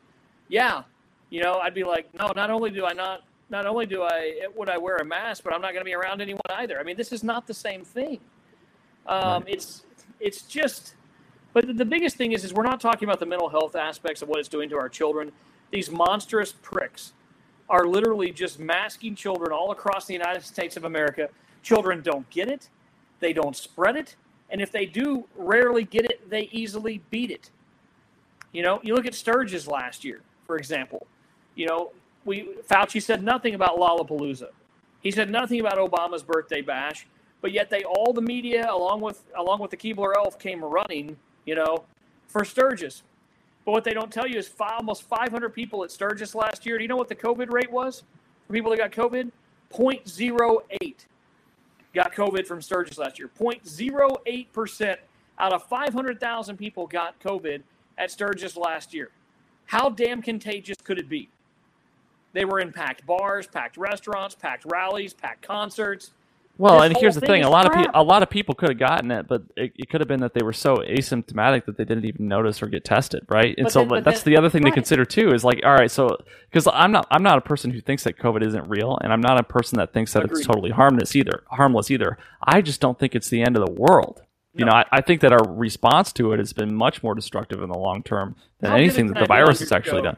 [0.48, 0.82] yeah,
[1.30, 4.46] you know, I'd be like, no, not only do I not, not only do I,
[4.54, 6.78] would I wear a mask, but I'm not going to be around anyone either.
[6.78, 8.20] I mean, this is not the same thing.
[9.06, 9.54] Um, right.
[9.54, 9.84] It's,
[10.20, 10.94] it's just,
[11.56, 14.28] but the biggest thing is, is we're not talking about the mental health aspects of
[14.28, 15.32] what it's doing to our children.
[15.70, 17.14] These monstrous pricks
[17.70, 21.30] are literally just masking children all across the United States of America.
[21.62, 22.68] Children don't get it,
[23.20, 24.16] they don't spread it,
[24.50, 27.48] and if they do rarely get it, they easily beat it.
[28.52, 31.06] You know, you look at Sturgis last year, for example.
[31.54, 31.92] You know,
[32.26, 34.48] we Fauci said nothing about Lollapalooza.
[35.00, 37.06] He said nothing about Obama's birthday bash,
[37.40, 41.16] but yet they all the media along with along with the Keebler Elf came running
[41.46, 41.84] you know,
[42.28, 43.02] for Sturgis.
[43.64, 46.76] But what they don't tell you is five, almost 500 people at Sturgis last year.
[46.76, 48.02] Do you know what the COVID rate was
[48.46, 49.30] for people that got COVID?
[49.72, 50.94] 0.08
[51.94, 53.30] got COVID from Sturgis last year.
[53.38, 54.96] 0.08%
[55.38, 57.62] out of 500,000 people got COVID
[57.98, 59.10] at Sturgis last year.
[59.66, 61.28] How damn contagious could it be?
[62.32, 66.12] They were in packed bars, packed restaurants, packed rallies, packed concerts.
[66.58, 67.86] Well, and here's the thing: a lot crap.
[67.86, 70.08] of pe- a lot of people could have gotten it, but it, it, could have
[70.08, 73.54] been that they were so asymptomatic that they didn't even notice or get tested, right?
[73.58, 74.70] And but so then, that's then, the other thing right.
[74.70, 75.32] to consider too.
[75.32, 76.16] Is like, all right, so
[76.50, 79.20] because I'm not I'm not a person who thinks that COVID isn't real, and I'm
[79.20, 80.38] not a person that thinks that Agreed.
[80.38, 81.44] it's totally harmless either.
[81.50, 82.16] Harmless either.
[82.42, 84.22] I just don't think it's the end of the world.
[84.54, 84.60] No.
[84.60, 87.60] You know, I, I, think that our response to it has been much more destructive
[87.60, 90.16] in the long term than How anything that the virus has actually done.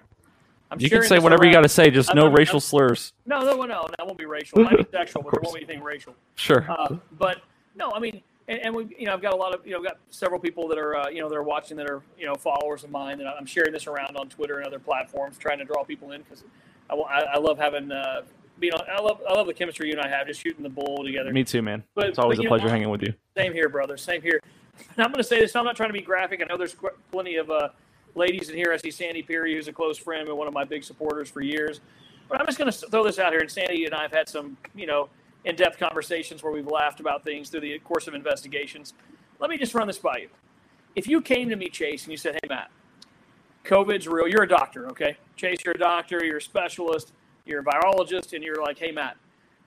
[0.70, 3.12] I'm you can say whatever you got to say, just I'm, no I'm, racial slurs.
[3.24, 4.60] No, no, no, that won't be racial.
[4.60, 6.14] Might be sexual, but there won't be anything racial.
[6.34, 6.66] Sure.
[6.68, 7.38] Uh, but
[7.74, 9.82] no, I mean, and, and, we, you know, I've got a lot of, you know,
[9.82, 12.34] got several people that are, uh, you know, that are watching that are, you know,
[12.34, 15.64] followers of mine, and I'm sharing this around on Twitter and other platforms, trying to
[15.64, 16.44] draw people in because
[16.90, 18.22] I, I, I, love having, uh,
[18.58, 20.70] being on, I love, I love the chemistry you and I have, just shooting the
[20.70, 21.32] bull together.
[21.32, 21.84] Me too, man.
[21.94, 23.14] But, it's always but, a pleasure know, hanging with you.
[23.36, 23.96] Same here, brother.
[23.96, 24.40] Same here.
[24.96, 25.54] And I'm going to say this.
[25.56, 26.40] I'm not trying to be graphic.
[26.42, 26.76] I know there's
[27.10, 27.50] plenty of.
[27.50, 27.68] Uh,
[28.18, 30.64] ladies in here, I see Sandy Perry, who's a close friend and one of my
[30.64, 31.80] big supporters for years.
[32.28, 33.40] But I'm just going to throw this out here.
[33.40, 35.08] And Sandy and I have had some, you know,
[35.44, 38.92] in depth conversations where we've laughed about things through the course of investigations.
[39.40, 40.28] Let me just run this by you.
[40.94, 42.70] If you came to me, Chase, and you said, hey, Matt,
[43.64, 45.16] COVID's real, you're a doctor, okay?
[45.36, 47.12] Chase, you're a doctor, you're a specialist,
[47.46, 49.16] you're a virologist, and you're like, hey, Matt,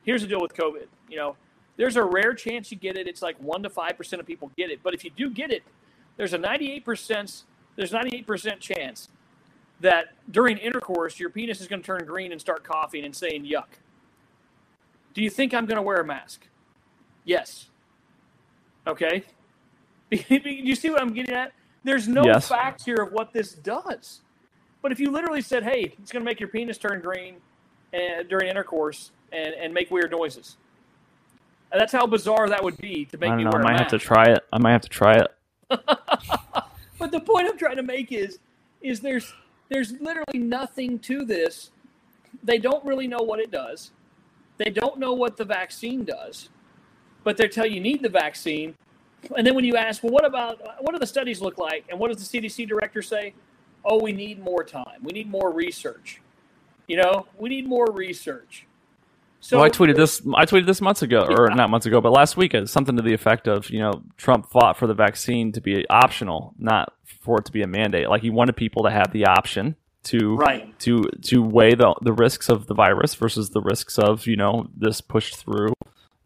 [0.03, 0.87] here's the deal with COVID.
[1.09, 1.35] You know,
[1.77, 3.07] there's a rare chance you get it.
[3.07, 4.81] It's like 1% to 5% of people get it.
[4.83, 5.63] But if you do get it,
[6.17, 7.43] there's a 98%
[7.75, 9.09] there's 98% chance
[9.79, 13.45] that during intercourse, your penis is going to turn green and start coughing and saying
[13.45, 13.79] yuck.
[15.13, 16.47] Do you think I'm going to wear a mask?
[17.25, 17.67] Yes.
[18.87, 19.23] Okay.
[20.11, 21.53] Do you see what I'm getting at?
[21.83, 22.47] There's no yes.
[22.47, 24.21] facts here of what this does.
[24.81, 27.35] But if you literally said, hey, it's going to make your penis turn green
[27.93, 30.57] and, during intercourse and, and make weird noises.
[31.71, 33.79] And that's how bizarre that would be to make I me know, wear I might
[33.79, 34.43] have to try it.
[34.51, 35.27] I might have to try it.
[37.01, 38.37] But the point I'm trying to make is,
[38.83, 39.33] is there's
[39.69, 41.71] there's literally nothing to this.
[42.43, 43.89] They don't really know what it does.
[44.57, 46.49] They don't know what the vaccine does,
[47.23, 48.75] but they tell you need the vaccine.
[49.35, 51.97] And then when you ask, well, what about what do the studies look like, and
[51.99, 53.33] what does the CDC director say?
[53.83, 55.01] Oh, we need more time.
[55.01, 56.21] We need more research.
[56.85, 58.67] You know, we need more research.
[59.41, 60.21] So well, I tweeted this.
[60.35, 61.55] I tweeted this months ago, or yeah.
[61.55, 62.55] not months ago, but last week.
[62.65, 66.53] Something to the effect of, you know, Trump fought for the vaccine to be optional,
[66.59, 68.07] not for it to be a mandate.
[68.07, 70.77] Like he wanted people to have the option to right.
[70.79, 74.67] to to weigh the the risks of the virus versus the risks of you know
[74.75, 75.73] this pushed through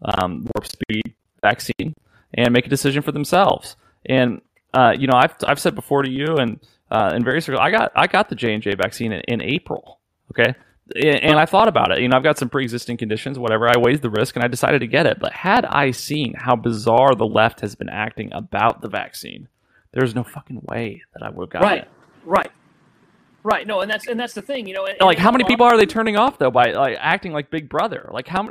[0.01, 1.95] um, warp speed vaccine
[2.33, 3.75] and make a decision for themselves.
[4.05, 4.41] And
[4.73, 6.59] uh, you know, I've I've said before to you and
[6.91, 9.41] uh, in various circles, I got I got the J and J vaccine in, in
[9.41, 9.99] April.
[10.31, 10.55] Okay,
[10.93, 12.01] and I thought about it.
[12.01, 13.67] You know, I've got some pre-existing conditions, whatever.
[13.67, 15.19] I weighed the risk and I decided to get it.
[15.19, 19.47] But had I seen how bizarre the left has been acting about the vaccine,
[19.93, 21.81] there's no fucking way that I would have gotten right.
[21.83, 21.89] it.
[22.25, 22.51] Right.
[23.43, 23.67] Right.
[23.67, 24.85] No, and that's and that's the thing, you know.
[24.85, 27.69] And, like, how many people are they turning off though by like acting like Big
[27.69, 28.09] Brother?
[28.11, 28.49] Like, how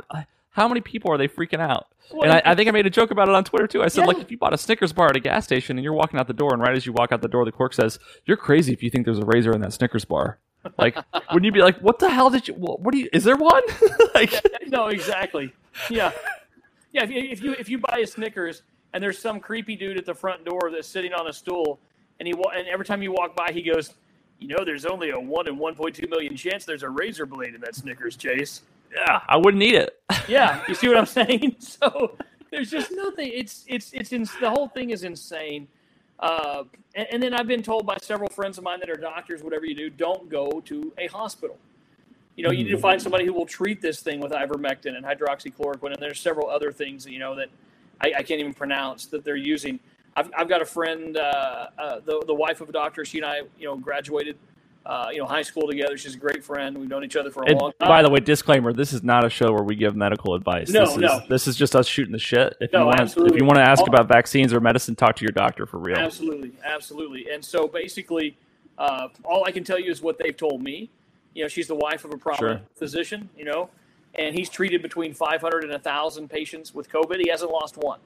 [0.51, 1.87] how many people are they freaking out?
[2.13, 3.83] Well, and I, I, think I made a joke about it on Twitter too.
[3.83, 4.07] I said, yeah.
[4.07, 6.27] like, if you bought a Snickers bar at a gas station and you're walking out
[6.27, 8.71] the door, and right as you walk out the door, the clerk says, "You're crazy
[8.71, 10.39] if you think there's a razor in that Snickers bar."
[10.77, 10.97] Like,
[11.31, 12.53] wouldn't you be like, "What the hell did you?
[12.55, 13.09] What do you?
[13.13, 13.63] Is there one?"
[14.15, 14.33] like,
[14.67, 15.53] no, exactly.
[15.89, 16.11] Yeah,
[16.91, 17.03] yeah.
[17.03, 18.63] If you, if you if you buy a Snickers
[18.93, 21.79] and there's some creepy dude at the front door that's sitting on a stool,
[22.19, 23.93] and he and every time you walk by, he goes,
[24.39, 27.61] "You know, there's only a one in 1.2 million chance there's a razor blade in
[27.61, 28.61] that Snickers, Chase."
[28.93, 29.99] Yeah, I wouldn't eat it.
[30.27, 31.57] yeah, you see what I'm saying?
[31.75, 32.17] So
[32.51, 33.31] there's just nothing.
[33.33, 35.67] It's it's it's in, the whole thing is insane.
[36.19, 36.63] Uh,
[36.95, 39.65] and, and, then I've been told by several friends of mine that are doctors, whatever
[39.65, 41.57] you do, don't go to a hospital.
[42.37, 45.05] You know, you need to find somebody who will treat this thing with ivermectin and
[45.05, 47.49] hydroxychloroquine, and there's several other things, you know, that
[48.01, 49.79] I, I can't even pronounce that they're using.
[50.15, 53.03] I've, I've got a friend, uh, uh, the the wife of a doctor.
[53.05, 54.37] She and I, you know, graduated,
[54.85, 55.97] uh, you know, high school together.
[55.97, 56.77] She's a great friend.
[56.77, 57.87] We've known each other for a And long time.
[57.89, 60.69] by the way, disclaimer: this is not a show where we give medical advice.
[60.69, 61.21] No, this is, no.
[61.27, 62.55] This is just us shooting the shit.
[62.61, 65.15] If No, you want to, if you want to ask about vaccines or medicine, talk
[65.17, 65.97] to your doctor for real.
[65.97, 67.27] Absolutely, absolutely.
[67.31, 68.37] And so basically,
[68.77, 70.89] uh, all I can tell you is what they've told me.
[71.33, 72.67] You know, she's the wife of a prominent Sure.
[72.75, 73.29] physician.
[73.35, 73.69] You know,
[74.13, 77.19] and he's treated between 500 and 1,000 patients with COVID.
[77.21, 77.99] He hasn't lost one.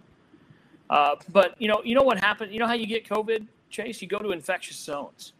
[0.89, 2.53] Uh, but you know, you know what happened?
[2.53, 4.01] You know how you get COVID, Chase?
[4.01, 5.33] You go to infectious zones.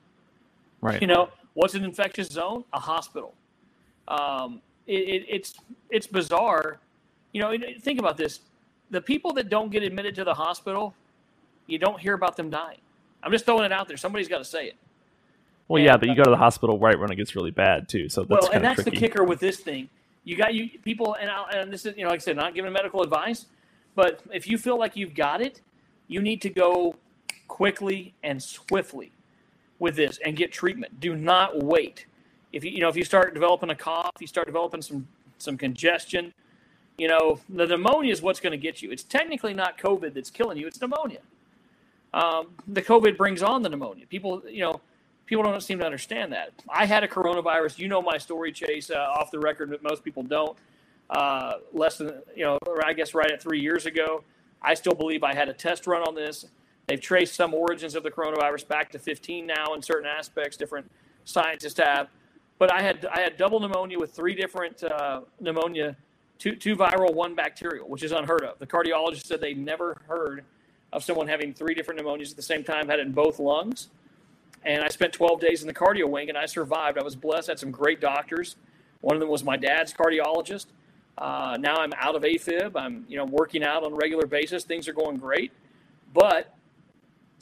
[0.81, 1.01] Right.
[1.01, 2.63] You know, what's an infectious zone?
[2.73, 3.33] A hospital.
[4.07, 5.53] Um, it, it, it's
[5.89, 6.79] it's bizarre.
[7.33, 8.39] You know, think about this:
[8.89, 10.93] the people that don't get admitted to the hospital,
[11.67, 12.79] you don't hear about them dying.
[13.21, 13.97] I'm just throwing it out there.
[13.97, 14.75] Somebody's got to say it.
[15.67, 18.09] well, yeah, but you go to the hospital right when it gets really bad too.
[18.09, 18.91] So that's well, and that's tricky.
[18.91, 19.89] the kicker with this thing.
[20.23, 22.55] You got you people, and I, and this is you know, like I said, not
[22.55, 23.45] giving medical advice,
[23.95, 25.61] but if you feel like you've got it,
[26.07, 26.95] you need to go
[27.47, 29.11] quickly and swiftly
[29.79, 30.99] with this and get treatment.
[30.99, 32.05] Do not wait.
[32.53, 35.07] If you you know if you start developing a cough, you start developing some
[35.37, 36.33] some congestion.
[36.97, 38.91] You know the pneumonia is what's going to get you.
[38.91, 41.19] It's technically not COVID that's killing you; it's pneumonia.
[42.13, 44.05] Um, the COVID brings on the pneumonia.
[44.07, 44.81] People, you know,
[45.25, 46.51] people don't seem to understand that.
[46.67, 47.77] I had a coronavirus.
[47.77, 50.57] You know my story, Chase, uh, off the record, but most people don't.
[51.09, 54.23] Uh, less than, you know, I guess right at three years ago.
[54.61, 56.45] I still believe I had a test run on this.
[56.89, 60.89] They've traced some origins of the coronavirus back to 15 now in certain aspects, different
[61.23, 62.07] scientists have.
[62.57, 65.95] But I had I had double pneumonia with three different uh, pneumonia,
[66.39, 68.57] two two viral, one bacterial, which is unheard of.
[68.57, 70.43] The cardiologist said they'd never heard
[70.91, 73.89] of someone having three different pneumonias at the same time, had it in both lungs.
[74.65, 76.97] And I spent 12 days in the cardio wing, and I survived.
[76.97, 77.49] I was blessed.
[77.49, 78.55] I had some great doctors.
[79.01, 80.65] One of them was my dad's cardiologist.
[81.17, 82.71] Uh, now I'm out of AFib.
[82.75, 84.63] I'm you know working out on a regular basis.
[84.63, 85.51] Things are going great.
[86.13, 86.55] But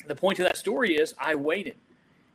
[0.07, 1.75] the point of that story is I waited.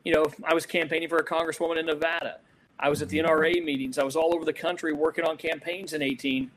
[0.05, 2.39] You know, I was campaigning for a congresswoman in Nevada.
[2.79, 3.99] I was at the NRA meetings.
[3.99, 6.51] I was all over the country working on campaigns in 18.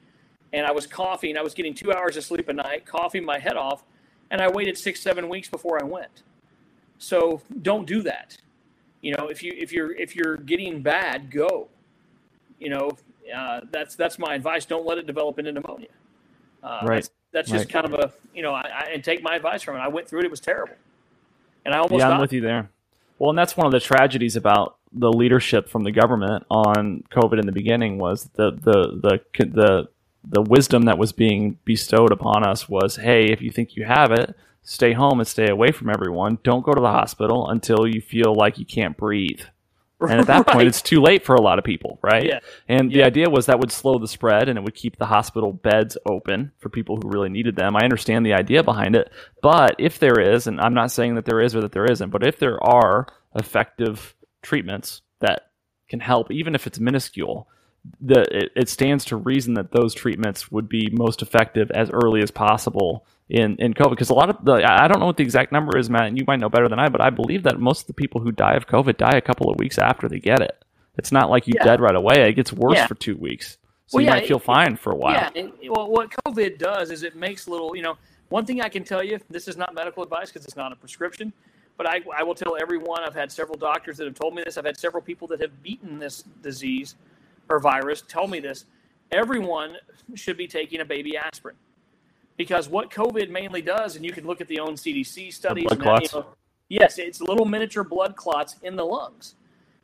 [0.53, 1.37] And I was coughing.
[1.37, 3.83] I was getting two hours of sleep a night, coughing my head off.
[4.31, 6.23] And I waited six, seven weeks before I went.
[6.97, 8.37] So don't do that.
[9.01, 11.67] You know, if you if you're if you're getting bad, go.
[12.59, 12.91] You know,
[13.35, 14.65] uh, that's that's my advice.
[14.65, 15.89] Don't let it develop into pneumonia.
[16.63, 16.95] Uh, Right.
[16.95, 17.83] That's, that's just Right.
[17.83, 19.79] kind of a you know, I, I, and take my advice from it.
[19.79, 20.25] I went through it.
[20.25, 20.75] It was terrible,
[21.65, 22.69] and I almost yeah, I'm with you there.
[23.19, 27.39] Well, and that's one of the tragedies about the leadership from the government on COVID
[27.39, 29.89] in the beginning was the the the the
[30.27, 34.11] the wisdom that was being bestowed upon us was, hey, if you think you have
[34.11, 36.39] it, stay home and stay away from everyone.
[36.43, 39.41] Don't go to the hospital until you feel like you can't breathe.
[40.09, 42.25] And at that point, it's too late for a lot of people, right?
[42.25, 42.39] Yeah.
[42.67, 45.53] And the idea was that would slow the spread and it would keep the hospital
[45.53, 47.75] beds open for people who really needed them.
[47.75, 49.09] I understand the idea behind it.
[49.41, 52.09] But if there is, and I'm not saying that there is or that there isn't,
[52.09, 55.51] but if there are effective treatments that
[55.87, 57.47] can help, even if it's minuscule,
[58.01, 62.21] the it, it stands to reason that those treatments would be most effective as early
[62.21, 63.91] as possible in in COVID.
[63.91, 66.17] Because a lot of the I don't know what the exact number is, Matt, and
[66.17, 68.31] you might know better than I, but I believe that most of the people who
[68.31, 70.63] die of COVID die a couple of weeks after they get it.
[70.97, 71.63] It's not like you Yeah.
[71.65, 72.29] dead right away.
[72.29, 72.87] It gets worse Yeah.
[72.87, 73.57] for two weeks.
[73.87, 75.13] So Well, you yeah, might feel it- fine for a while.
[75.13, 77.97] Yeah, and, well, what COVID does is it makes little, you know,
[78.29, 80.75] one thing I can tell you, this is not medical advice because it's not a
[80.75, 81.31] prescription,
[81.77, 84.57] but I, I will tell everyone, I've had several doctors that have told me this.
[84.57, 86.95] I've had several people that have beaten this disease
[87.49, 88.65] or virus tell me this.
[89.11, 89.77] Everyone
[90.15, 91.55] should be taking a baby aspirin.
[92.37, 95.65] Because what COVID mainly does, and you can look at the own CDC studies.
[95.65, 96.25] blood and that, you know,
[96.67, 99.35] yes, it's little miniature blood clots in the lungs.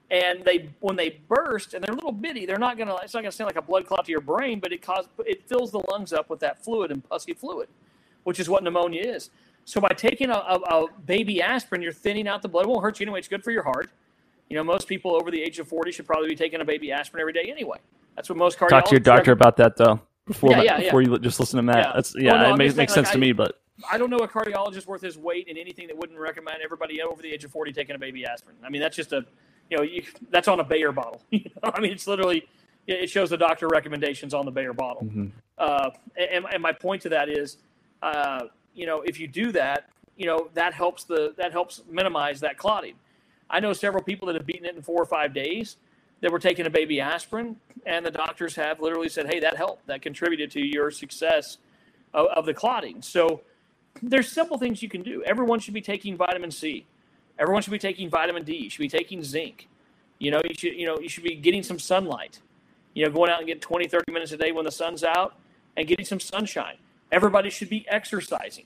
[0.10, 3.22] And they when they burst and they're a little bitty they're not gonna it's not
[3.22, 5.82] gonna sound like a blood clot to your brain but it cause it fills the
[5.90, 7.70] lungs up with that fluid and pussy fluid
[8.26, 9.30] which is what pneumonia is.
[9.64, 12.66] So by taking a, a, a baby aspirin you're thinning out the blood.
[12.66, 13.20] It won't hurt you anyway.
[13.20, 13.90] It's good for your heart
[14.52, 16.92] you know most people over the age of 40 should probably be taking a baby
[16.92, 17.78] aspirin every day anyway
[18.16, 20.00] that's what most cardiologists Talk to your doctor about that though.
[20.26, 20.84] Before Yeah, yeah, yeah.
[20.86, 21.78] before you just listen to Matt.
[21.78, 21.92] Yeah.
[21.96, 23.98] That's Well, yeah, no, it makes, makes saying, sense like, to I- me, but I
[23.98, 27.32] don't know a cardiologist worth his weight in anything that wouldn't recommend everybody over the
[27.32, 28.58] age of 40 taking a baby aspirin.
[28.64, 29.26] I mean, that's just a,
[29.70, 31.22] you know, you, that's on a Bayer bottle.
[31.32, 31.72] You know?
[31.74, 32.48] I mean, it's literally,
[32.86, 35.08] it shows the doctor recommendations on the Bayer bottle.
[35.58, 37.58] Uh, and, and my point to that is,
[38.04, 38.42] uh,
[38.76, 42.58] you know, if you do that, you know, that helps the, that helps minimize that
[42.58, 42.96] clotting.
[43.52, 45.78] I know several people that have beaten it in four or five days
[46.22, 49.88] that were taking a baby aspirin, and the doctors have literally said, "Hey, that helped.
[49.88, 51.58] That contributed to your success
[52.14, 53.42] of, of the clotting." So
[54.02, 55.24] there's simple things you can do.
[55.24, 56.86] Everyone should be taking vitamin C.
[57.38, 58.56] Everyone should be taking vitamin D.
[58.56, 59.68] You should be taking zinc.
[60.20, 62.40] You know, you should you know you should be getting some sunlight.
[62.94, 65.36] You know, going out and getting 20, 30 minutes a day when the sun's out
[65.78, 66.76] and getting some sunshine.
[67.12, 68.66] Everybody should be exercising.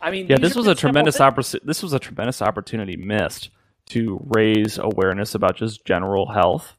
[0.00, 1.34] I mean, Yeah, this was a tremendous things.
[1.34, 3.50] oppor- this was a tremendous opportunity missed
[3.88, 6.74] to raise awareness about just general health,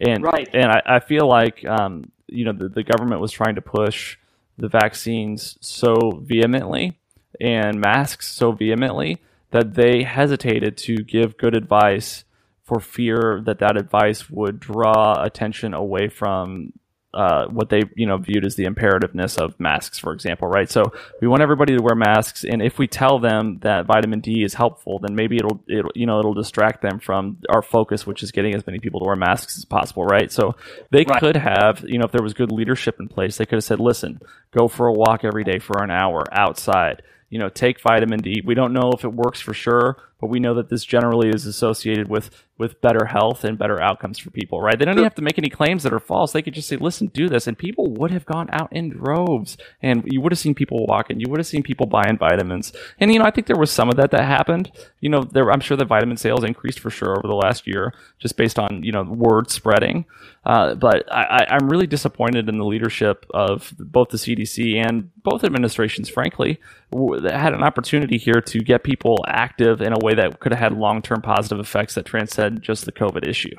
[0.00, 0.48] and Right.
[0.52, 4.16] and I, I feel like um, you know the, the government was trying to push
[4.58, 6.98] the vaccines so vehemently
[7.40, 9.20] and masks so vehemently
[9.50, 12.24] that they hesitated to give good advice
[12.64, 16.72] for fear that that advice would draw attention away from
[17.16, 20.70] uh, what they you know viewed as the imperativeness of masks, for example, right?
[20.70, 24.44] So we want everybody to wear masks, and if we tell them that vitamin D
[24.44, 28.22] is helpful, then maybe it'll it'll you know it'll distract them from our focus, which
[28.22, 30.30] is getting as many people to wear masks as possible, right?
[30.30, 30.54] So
[30.92, 31.20] they Right.
[31.20, 33.80] could have you know if there was good leadership in place, they could have said,
[33.80, 34.20] listen,
[34.56, 37.02] go for a walk every day for an hour outside.
[37.30, 38.42] You know, take vitamin D.
[38.44, 41.46] We don't know if it works for sure, but we know that this generally is
[41.46, 44.78] associated with with better health and better outcomes for people, right?
[44.78, 46.32] They don't even have to make any claims that are false.
[46.32, 49.58] They could just say, "Listen, do this," and people would have gone out in droves,
[49.82, 51.20] and you would have seen people walking.
[51.20, 53.88] You would have seen people buying vitamins, and you know, I think there was some
[53.88, 54.72] of that that happened.
[55.00, 57.92] You know, there I'm sure the vitamin sales increased for sure over the last year,
[58.18, 60.06] just based on you know word spreading.
[60.46, 65.42] Uh, but I, I'm really disappointed in the leadership of both the CDC and both
[65.42, 66.60] administrations, frankly,
[66.92, 70.60] that had an opportunity here to get people active in a way that could have
[70.60, 73.54] had long-term positive effects that transcend just the COVID issue.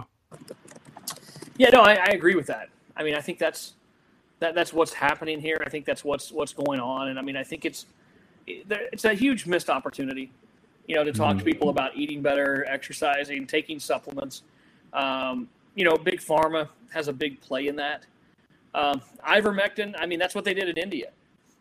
[1.58, 2.70] Yeah, no, I, I agree with that.
[2.96, 3.74] I mean, I think that's
[4.40, 5.58] that that's what's happening here.
[5.66, 7.86] I think that's what's what's going on, and I mean, I think it's
[8.48, 10.32] it's a huge missed opportunity,
[10.88, 14.44] you know, to talk to people about eating better, exercising, taking supplements.
[14.94, 18.06] Um, you know, big pharma has a big play in that.
[18.74, 21.10] Um, ivermectin, I mean, that's what they did in India.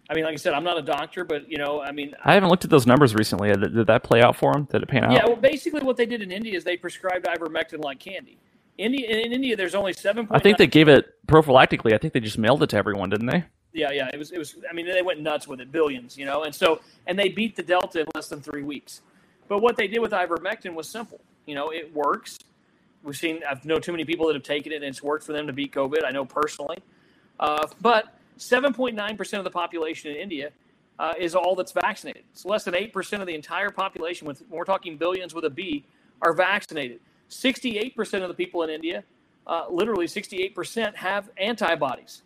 [0.08, 2.34] I mean, like I said, I'm not a doctor, but you know, I mean, I
[2.34, 3.52] haven't looked at those numbers recently.
[3.52, 4.64] Did, did that play out for them?
[4.70, 5.12] Did it pan out?
[5.12, 5.26] yeah.
[5.26, 8.38] Well, basically, what they did in India is they prescribed ivermectin like candy.
[8.78, 10.28] India, in India, there's only seven.
[10.30, 11.92] I think they gave it prophylactically.
[11.92, 13.44] I think they just mailed it to everyone, didn't they?
[13.72, 14.10] Yeah, yeah.
[14.12, 14.56] It was, it was.
[14.70, 16.44] I mean, they went nuts with it, billions, you know.
[16.44, 19.00] And so, and they beat the Delta in less than three weeks.
[19.48, 21.20] But what they did with ivermectin was simple.
[21.46, 22.38] You know, it works.
[23.02, 23.40] We've seen.
[23.48, 25.52] I've known too many people that have taken it, and it's worked for them to
[25.52, 26.04] beat COVID.
[26.04, 26.78] I know personally.
[27.38, 30.50] Uh, but 7.9 percent of the population in India
[30.98, 32.24] uh, is all that's vaccinated.
[32.32, 34.26] It's less than eight percent of the entire population.
[34.26, 35.84] With we're talking billions with a B,
[36.22, 37.00] are vaccinated.
[37.28, 39.04] 68 percent of the people in India,
[39.46, 42.22] uh, literally 68 percent, have antibodies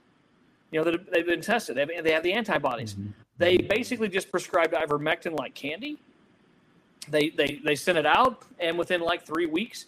[0.70, 1.76] you know, that they've been tested.
[1.76, 2.96] They have, they have the antibodies.
[3.38, 5.98] They basically just prescribed ivermectin like candy.
[7.08, 9.86] They, they, they sent it out, and within like three weeks,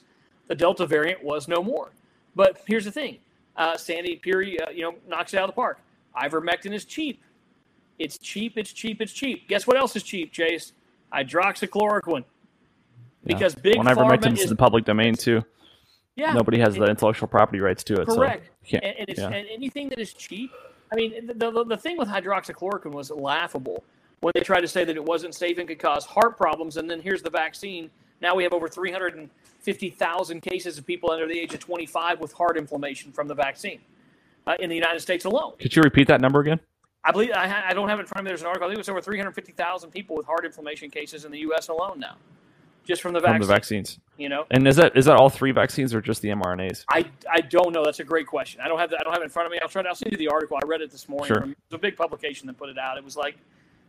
[0.49, 1.91] the Delta variant was no more.
[2.35, 3.18] But here's the thing
[3.57, 5.79] uh, Sandy Puri, uh, you know, knocks it out of the park.
[6.17, 7.23] Ivermectin is cheap.
[7.99, 9.49] It's cheap, it's cheap, it's cheap.
[9.49, 10.73] Guess what else is cheap, Chase?
[11.13, 12.25] Hydroxychloroquine.
[13.25, 15.45] Because big Well, pharma ivermectin's is in the public domain too.
[16.17, 18.09] yeah, Nobody has the intellectual property rights to it.
[18.09, 18.51] Correct.
[18.69, 19.29] So and, and, it's, yeah.
[19.29, 20.51] and anything that is cheap.
[20.93, 23.85] I mean, the, the, the thing with hydroxychloroquine was laughable
[24.21, 26.77] when they tried to say that it wasn't safe and could cause heart problems.
[26.77, 27.91] And then here's the vaccine.
[28.21, 32.57] Now we have over 350,000 cases of people under the age of 25 with heart
[32.57, 33.81] inflammation from the vaccine
[34.47, 35.53] uh, in the United States alone.
[35.59, 36.61] Could you repeat that number again?
[37.05, 38.30] I believe I, ha- I don't have it in front of me.
[38.30, 38.66] There's an article.
[38.66, 41.68] I think it was over 350,000 people with heart inflammation cases in the U.S.
[41.68, 42.16] alone now,
[42.86, 43.99] just from the From the vaccines.
[44.18, 46.84] You know, And is that is that all three vaccines or just the mRNAs?
[46.88, 47.84] I, I don't know.
[47.84, 48.61] That's a great question.
[48.61, 49.59] I don't have the, I don't have it in front of me.
[49.61, 49.82] I'll try.
[49.82, 50.57] To, I'll send you the article.
[50.57, 51.26] I read it this morning.
[51.26, 51.40] Sure.
[51.40, 52.99] From, it was a big publication that put it out.
[52.99, 53.36] It was like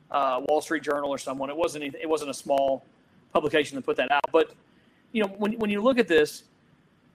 [0.09, 1.51] uh, Wall Street Journal or someone.
[1.51, 1.83] It wasn't.
[1.83, 2.83] It wasn't a small
[3.31, 4.25] publication that put that out.
[4.31, 4.55] But
[5.11, 6.45] you know, when when you look at this,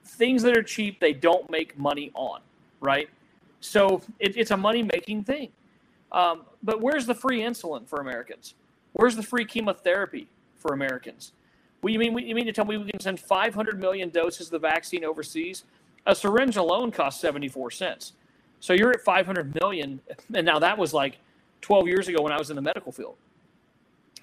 [0.04, 2.40] things that are cheap, they don't make money on,
[2.80, 3.08] right?
[3.60, 5.50] So it, it's a money making thing.
[6.12, 8.54] Um, but where's the free insulin for Americans?
[8.92, 11.32] Where's the free chemotherapy for Americans?
[11.82, 14.52] Well, you mean you mean to tell me we can send 500 million doses of
[14.52, 15.64] the vaccine overseas?
[16.06, 18.14] A syringe alone costs 74 cents.
[18.60, 20.00] So you're at 500 million,
[20.34, 21.18] and now that was like
[21.60, 23.16] 12 years ago when I was in the medical field.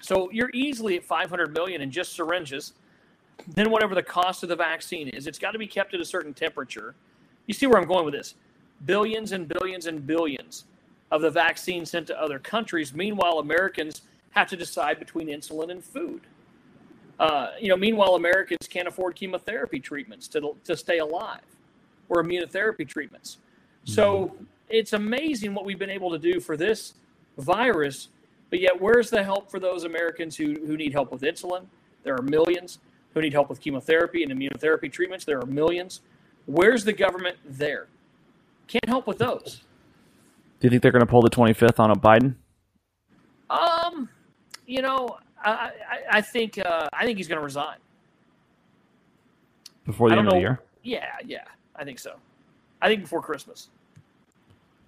[0.00, 2.74] So you're easily at 500 million in just syringes.
[3.54, 6.04] Then whatever the cost of the vaccine is, it's got to be kept at a
[6.04, 6.94] certain temperature.
[7.46, 8.34] You see where I'm going with this?
[8.84, 10.64] Billions and billions and billions
[11.10, 12.92] of the vaccine sent to other countries.
[12.92, 16.22] Meanwhile, Americans have to decide between insulin and food.
[17.18, 21.40] Uh, you know, meanwhile, Americans can't afford chemotherapy treatments to, to stay alive
[22.08, 23.38] or immunotherapy treatments.
[23.84, 24.36] So
[24.68, 26.94] it's amazing what we've been able to do for this
[27.38, 28.08] virus,
[28.50, 31.66] but yet where's the help for those Americans who, who need help with insulin?
[32.02, 32.78] There are millions
[33.14, 35.24] who need help with chemotherapy and immunotherapy treatments.
[35.24, 36.00] There are millions.
[36.46, 37.86] Where's the government there?
[38.68, 39.62] Can't help with those.
[40.60, 42.34] Do you think they're going to pull the 25th on a Biden?
[43.50, 44.08] Um,
[44.66, 47.76] you know, I I, I think uh, I think he's going to resign.
[49.84, 50.60] before the end don't of the year?
[50.82, 51.44] Yeah, yeah,
[51.76, 52.16] I think so.
[52.82, 53.68] I think before Christmas.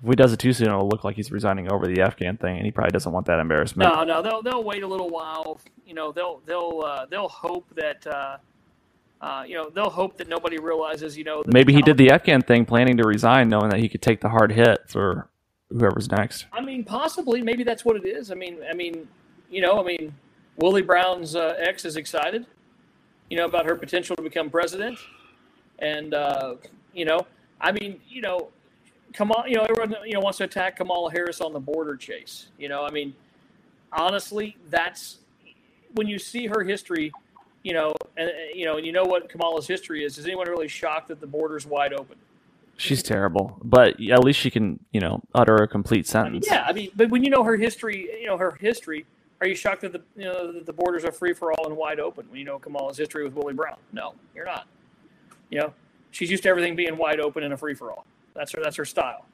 [0.02, 2.56] If he does it too soon, it'll look like he's resigning over the Afghan thing,
[2.56, 3.92] and he probably doesn't want that embarrassment.
[3.92, 5.60] No, no, they'll they'll wait a little while.
[5.86, 8.38] You know, they'll they'll uh, they'll hope that uh,
[9.20, 11.16] uh, you know they'll hope that nobody realizes.
[11.16, 14.02] You know, Maybe he did the Afghan thing, planning to resign, knowing that he could
[14.02, 15.28] take the hard hit for
[15.70, 16.46] whoever's next.
[16.52, 18.30] I mean, possibly, maybe that's what it is.
[18.30, 19.08] I mean, I mean,
[19.50, 20.14] you know, I mean,
[20.56, 22.46] Willie Brown's uh, ex is excited,
[23.28, 24.98] you know, about her potential to become president,
[25.78, 26.54] and uh,
[26.92, 27.26] you know,
[27.60, 28.50] I mean, you know,
[29.12, 32.48] Kamal, you know, everyone you know wants to attack Kamala Harris on the border Chase.
[32.58, 33.14] You know, I mean,
[33.92, 35.18] honestly, that's
[35.94, 37.12] when you see her history.
[37.62, 40.16] You know, and you know, and you know what Kamala's history is.
[40.18, 42.16] Is anyone really shocked that the border's wide open?
[42.76, 46.46] She's terrible, but at least she can, you know, utter a complete I mean, sentence.
[46.48, 49.04] yeah, I mean, but when you know her history, you know her history.
[49.40, 51.76] Are you shocked that the you know that the borders are free for all and
[51.76, 52.26] wide open?
[52.28, 54.66] When you know Kamala's history with Willie Brown, no, you're not.
[55.50, 55.74] You know,
[56.12, 58.06] she's used to everything being wide open and a free for all.
[58.34, 58.61] That's her.
[58.62, 59.26] That's her style.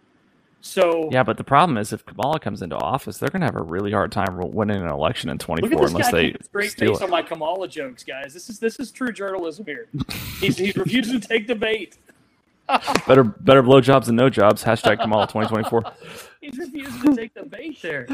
[0.65, 3.55] So Yeah, but the problem is if Kamala comes into office, they're going to have
[3.55, 7.03] a really hard time winning an election in look 24 unless they straight steal face
[7.03, 7.05] it.
[7.05, 8.33] on my Kamala jokes, guys.
[8.33, 9.89] This is this is true journalism here.
[10.41, 11.99] He's he's refusing to take the bait.
[13.07, 14.65] Better better blowjobs than no jobs.
[14.65, 15.83] Hashtag Kamala 2024.
[16.41, 18.07] He's refusing to take the bait there.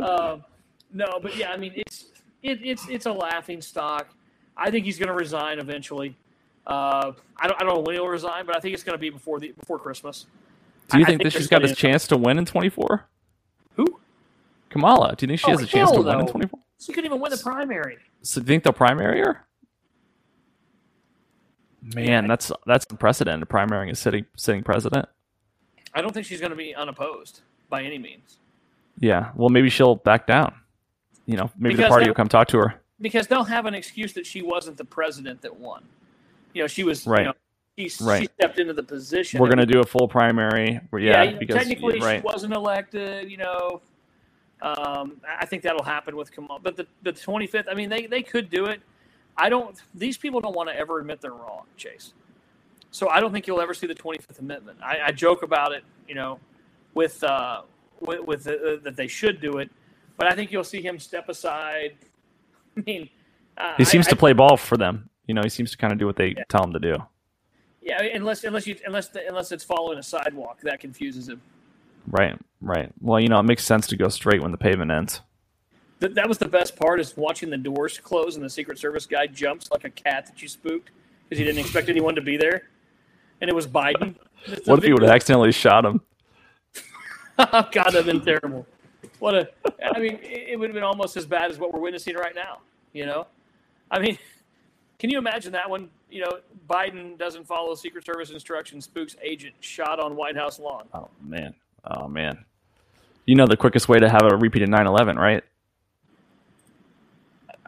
[0.00, 0.42] Um,
[0.90, 2.06] no, but yeah, I mean it's
[2.42, 4.08] it, it's it's a laughing stock.
[4.56, 6.16] I think he's going to resign eventually.
[6.66, 9.00] Uh, I don't I don't know when he'll resign, but I think it's going to
[9.00, 10.24] be before the before Christmas.
[10.90, 13.04] Do you think think that she's got a chance to win in 24?
[13.76, 14.00] Who?
[14.70, 15.14] Kamala.
[15.16, 16.60] Do you think she Oh, has a chance to win in 24?
[16.80, 17.98] She couldn't even win the primary.
[18.22, 19.44] So do you think they'll primary her?
[21.94, 23.48] Man, that's that's unprecedented.
[23.48, 25.06] Primarying a sitting sitting president.
[25.94, 28.38] I don't think she's going to be unopposed by any means
[28.98, 29.30] Yeah.
[29.34, 30.54] Well, maybe she'll back down.
[31.26, 32.74] You know, maybe the party will come talk to her.
[33.00, 35.84] because they'll have an excuse that she wasn't the president that won.
[36.54, 37.20] You know, she was Right.
[37.20, 37.32] You know,
[37.78, 38.30] she, she Right.
[38.34, 39.40] stepped into the position.
[39.40, 40.80] We're gonna do a full primary.
[40.90, 42.20] Where, yeah, because technically right.
[42.20, 43.30] she wasn't elected.
[43.30, 43.80] You know,
[44.62, 46.60] um, I think that'll happen with Kamala.
[46.60, 48.80] But the the twenty fifth, I mean, they they could do it.
[49.36, 49.76] I don't.
[49.94, 52.14] These people don't want to ever admit they're wrong, Chase.
[52.90, 54.78] So I don't think you'll ever see the twenty fifth amendment.
[54.82, 56.40] I, I joke about it, you know,
[56.94, 57.62] with uh,
[58.00, 59.70] with, with uh, that they should do it,
[60.16, 61.96] but I think you'll see him step aside.
[62.76, 63.08] I mean,
[63.56, 65.08] uh, He seems I, to play ball for them.
[65.26, 66.96] You know, he seems to kind of do what they tell him to do.
[67.88, 71.40] Yeah, unless unless you unless the, unless it's following a sidewalk that confuses him.
[72.06, 72.92] Right, right.
[73.00, 75.22] Well, you know, it makes sense to go straight when the pavement ends.
[76.00, 79.06] Th- that was the best part is watching the doors close and the Secret Service
[79.06, 80.90] guy jumps like a cat that you spooked
[81.24, 82.64] because he didn't expect anyone to be there,
[83.40, 84.14] and it was Biden.
[84.66, 86.00] What if he would have accidentally shot him?
[87.36, 88.66] God, that'd been terrible.
[89.18, 89.48] What a!
[89.82, 92.36] I mean, it, it would have been almost as bad as what we're witnessing right
[92.36, 92.58] now.
[92.92, 93.26] You know,
[93.90, 94.16] I mean,
[95.00, 95.90] can you imagine that one?
[96.10, 96.38] You know,
[96.68, 100.86] Biden doesn't follow Secret Service instructions, spooks agent shot on White House lawn.
[100.94, 101.54] Oh man.
[101.84, 102.44] Oh man.
[103.26, 105.44] You know the quickest way to have a repeated 9/11, right?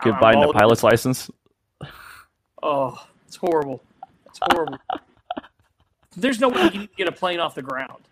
[0.03, 1.31] Give I'm Biden a pilot's license.
[2.63, 3.83] Oh, it's horrible.
[4.27, 4.79] It's horrible.
[6.17, 8.03] There's no way he can get a plane off the ground.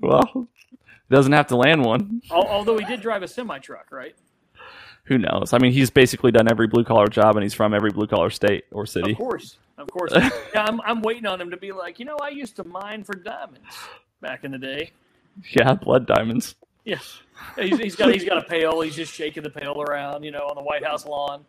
[0.00, 0.48] Well,
[1.10, 2.22] doesn't have to land one.
[2.30, 4.16] Although he did drive a semi truck, right?
[5.04, 5.52] Who knows?
[5.52, 8.30] I mean, he's basically done every blue collar job, and he's from every blue collar
[8.30, 9.12] state or city.
[9.12, 10.12] Of course, of course.
[10.14, 13.04] yeah, I'm, I'm waiting on him to be like, you know, I used to mine
[13.04, 13.76] for diamonds
[14.20, 14.92] back in the day.
[15.52, 16.54] Yeah, blood diamonds.
[16.84, 16.98] Yeah,
[17.58, 18.80] he's, he's got he's got a pail.
[18.80, 21.44] He's just shaking the pail around, you know, on the White House lawn,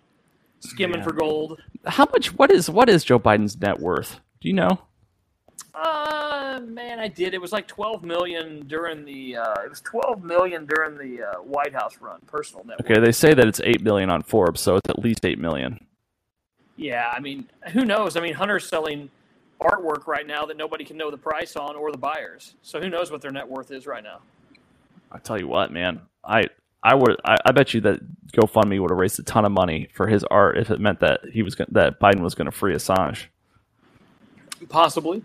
[0.60, 1.62] skimming for gold.
[1.86, 2.34] How much?
[2.38, 4.20] What is what is Joe Biden's net worth?
[4.42, 4.80] Do you know?
[5.74, 7.34] Uh man, I did.
[7.34, 9.38] It was like 12 million during the.
[9.38, 12.82] Uh, it was 12 million during the uh, White House run, personal net.
[12.82, 15.80] Okay, they say that it's 8 million on Forbes, so it's at least eight million.
[16.76, 18.18] Yeah, I mean, who knows?
[18.18, 19.10] I mean, Hunter's selling
[19.62, 22.56] artwork right now that nobody can know the price on or the buyers.
[22.64, 24.20] So who knows what their net worth is right now?
[25.12, 26.46] I tell you what, man, I
[26.84, 28.00] I would I, I bet you that
[28.34, 31.20] GoFundMe would have raised a ton of money for his art if it meant that
[31.32, 33.26] he was gonna, that Biden was going to free Assange.
[34.70, 35.24] Possibly.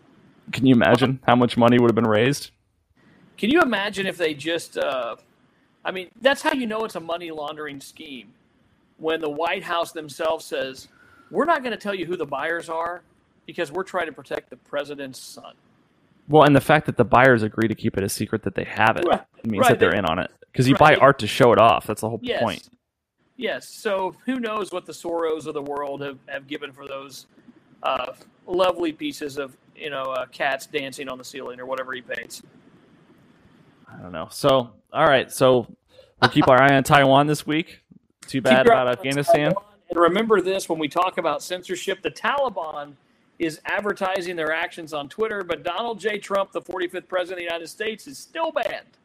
[0.52, 2.50] Can you imagine how much money would have been raised?
[3.36, 4.78] Can you imagine if they just?
[4.78, 5.16] Uh,
[5.84, 8.32] I mean, that's how you know it's a money laundering scheme.
[8.98, 10.88] When the White House themselves says,
[11.30, 13.02] "We're not going to tell you who the buyers are
[13.46, 15.54] because we're trying to protect the president's son."
[16.28, 18.64] Well, and the fact that the buyers agree to keep it a secret that they
[18.64, 20.30] have it Right, means right, that they're in on it.
[20.50, 21.86] Because you right, buy art to show it off.
[21.86, 22.42] That's the whole Yes.
[22.42, 22.68] point.
[23.36, 23.68] Yes.
[23.68, 27.26] So who knows what the Soros of the world have, have given for those
[27.82, 28.12] uh,
[28.46, 32.42] lovely pieces of you know uh, cats dancing on the ceiling or whatever he paints.
[33.88, 34.28] I don't know.
[34.30, 35.30] So, all right.
[35.32, 35.66] So
[36.20, 37.80] we'll keep our eye on Taiwan this week.
[38.26, 39.52] Too bad about Afghanistan.
[39.52, 39.64] Taiwan.
[39.88, 42.94] And remember this when we talk about censorship, the Taliban
[43.38, 46.18] is advertising their actions on Twitter, but Donald J.
[46.18, 48.98] Trump, the 45th president of the United States, is still banned.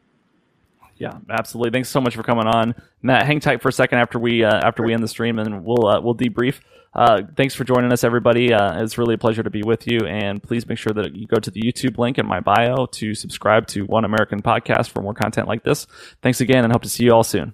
[1.01, 1.71] Yeah, absolutely.
[1.71, 3.25] Thanks so much for coming on, Matt.
[3.25, 5.87] Hang tight for a second after we uh, after we end the stream, and we'll
[5.87, 6.59] uh, we'll debrief.
[6.93, 8.53] Uh, thanks for joining us, everybody.
[8.53, 11.25] Uh, it's really a pleasure to be with you, and please make sure that you
[11.25, 15.01] go to the YouTube link in my bio to subscribe to One American Podcast for
[15.01, 15.87] more content like this.
[16.21, 17.53] Thanks again, and hope to see you all soon.